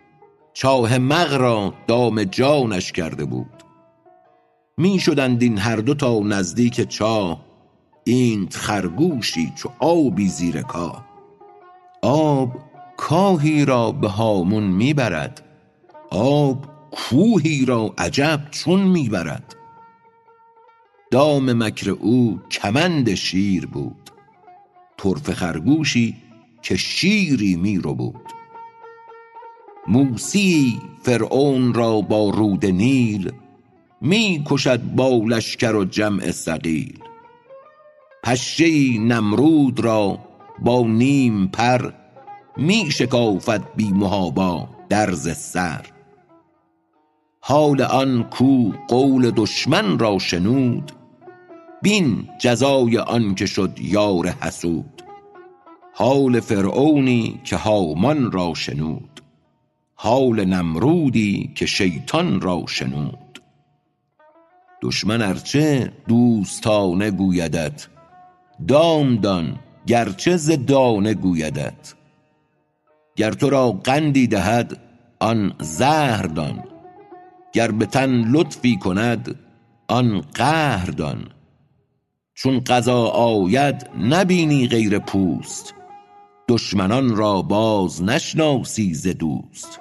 چاه 0.55 0.99
مغ 0.99 1.35
را 1.35 1.75
دام 1.87 2.25
جانش 2.25 2.93
کرده 2.93 3.25
بود. 3.25 3.63
می 4.79 4.99
شدند 4.99 5.43
این 5.43 5.59
هر 5.59 5.77
دو 5.77 5.95
تا 5.95 6.19
نزدیک 6.19 6.89
چاه 6.89 7.45
اینت 8.05 8.57
خرگوشی 8.57 9.53
چو 9.57 9.71
آبی 9.79 10.29
زیر 10.29 10.63
کاه 10.63 11.05
آب 12.03 12.59
کاهی 12.97 13.65
را 13.65 13.93
به 13.93 14.09
هامون 14.09 14.65
می 14.65 14.95
برد 14.95 15.43
آب 16.11 16.67
کوهی 16.91 17.65
را 17.65 17.95
عجب 17.99 18.41
چون 18.51 18.81
می 18.81 19.09
برد. 19.09 19.57
دام 21.11 21.65
مکر 21.65 21.91
او 21.91 22.41
کمند 22.51 23.15
شیر 23.15 23.67
بود 23.67 24.11
طرفه 24.97 25.35
خرگوشی 25.35 26.17
که 26.63 26.77
شیری 26.77 27.57
می 27.57 27.79
ربود. 27.79 28.42
موسیی 29.87 30.81
فرعون 31.03 31.75
را 31.75 32.01
با 32.01 32.31
رود 32.31 32.67
نیل 32.67 33.33
می 34.01 34.43
کشد 34.47 34.83
با 34.83 35.09
لشکر 35.09 35.75
و 35.75 35.85
جمع 35.85 36.31
ثقیل. 36.31 36.99
پشه 38.23 38.99
نمرود 38.99 39.81
را 39.81 40.19
با 40.59 40.83
نیم 40.83 41.49
پر 41.49 41.93
می 42.57 42.91
شکافد 42.91 43.63
بی 43.77 43.93
محابا 43.93 44.69
درز 44.89 45.37
سر. 45.37 45.87
حال 47.41 47.83
آن 47.83 48.23
کو 48.23 48.73
قول 48.89 49.31
دشمن 49.37 49.99
را 49.99 50.19
شنود 50.19 50.93
بین 51.83 52.29
جزای 52.39 52.99
آن 52.99 53.35
که 53.35 53.47
شد 53.47 53.79
یار 53.81 54.29
حسود. 54.29 55.03
حال 55.95 56.41
فرعونی 56.41 57.41
که 57.45 57.57
هامان 57.57 58.33
را 58.33 58.55
شنود. 58.55 59.12
حال 60.05 60.45
نمرودی 60.45 61.53
که 61.55 61.67
شیطان 61.67 62.41
را 62.41 62.65
شنود. 62.69 63.43
دشمن 64.83 65.23
ارچه 65.23 65.93
دوستانه 66.09 67.11
گویدت 67.11 67.89
دام 68.69 69.17
دان 69.17 69.59
گرچه 69.87 70.37
ز 70.37 70.51
دانه 70.51 71.15
گویدت. 71.15 71.95
گر 73.17 73.33
تو 73.33 73.51
را 73.51 73.73
قندی 73.73 74.27
دهد 74.27 74.81
آن 75.21 75.55
زهر 75.61 76.23
دان. 76.23 76.65
گر 77.53 77.71
به 77.71 77.87
تن 77.87 78.11
لطفی 78.11 78.77
کند 78.77 79.35
آن 79.89 80.21
قهر 80.21 80.87
دان. 80.91 81.29
چون 82.35 82.61
قضا 82.61 83.07
آید 83.07 83.91
نبینی 84.01 84.69
غیر 84.69 84.99
پوست. 84.99 85.75
دشمنان 86.49 87.17
را 87.17 87.43
باز 87.43 88.03
نشناسی 88.03 88.95
ز 88.95 89.07
دوست. 89.07 89.81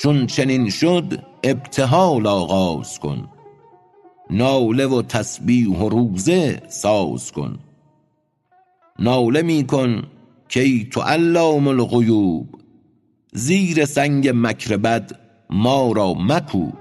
چون 0.00 0.26
چنین 0.26 0.70
شد 0.70 1.24
ابتهال 1.44 2.26
آغاز 2.26 2.98
کن. 2.98 3.28
ناله 4.30 4.86
و 4.86 5.02
تسبیح 5.02 5.68
و 5.68 5.88
روزه 5.88 6.62
ساز 6.68 7.32
کن. 7.32 7.58
ناله 8.98 9.42
می 9.42 9.66
کن 9.66 10.02
کای 10.54 10.88
تو 10.92 11.00
علام 11.00 11.68
الغیوب 11.68 12.60
زیر 13.32 13.84
سنگ 13.84 14.30
مکر 14.34 14.76
بد 14.76 15.10
ما 15.50 15.92
را 15.92 16.14
مکوب. 16.14 16.74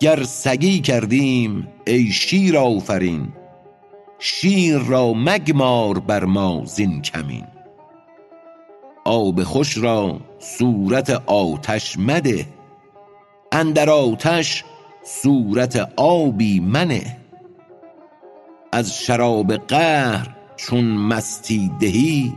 گر 0.00 0.22
سگی 0.22 0.80
کردیم 0.80 1.68
ای 1.86 2.06
شیر 2.06 2.58
آفرین 2.58 3.28
شیر 4.18 4.78
را 4.78 5.12
مگمار 5.12 5.98
بر 5.98 6.24
ما 6.24 6.62
زین 6.64 7.02
کمین. 7.02 7.44
آب 9.04 9.42
خوش 9.42 9.78
را 9.78 10.20
صورت 10.54 11.10
آتش 11.26 11.98
مده. 11.98 12.46
اندر 13.52 13.90
آتش 13.90 14.64
صورت 15.04 15.92
آبی 15.96 16.60
منه. 16.60 17.16
از 18.72 18.98
شراب 18.98 19.56
قهر 19.56 20.36
چون 20.56 20.84
مستی 20.84 21.70
دهی 21.80 22.34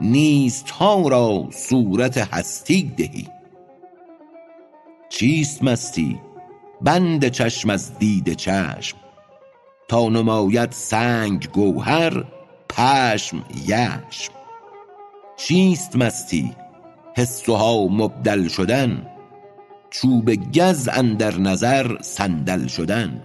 نیستها 0.00 1.08
را 1.08 1.46
صورت 1.50 2.18
هستی 2.34 2.92
دهی. 2.96 3.28
چیست 5.08 5.62
مستی؟ 5.64 6.20
بند 6.80 7.28
چشم 7.28 7.70
از 7.70 7.98
دید 7.98 8.32
چشم. 8.32 8.96
تا 9.88 10.08
نماید 10.08 10.72
سنگ 10.72 11.48
گوهر 11.50 12.24
پشم 12.68 13.44
یشم. 13.66 14.32
چیست 15.36 15.96
مستی؟ 15.96 16.54
حس 17.18 17.48
و 17.48 17.54
ها 17.54 17.86
مبدل 17.86 18.48
شدن 18.48 19.06
چوب 19.90 20.30
گز 20.30 20.88
اندر 20.92 21.38
نظر 21.38 21.96
صندل 22.00 22.66
شدن. 22.66 23.22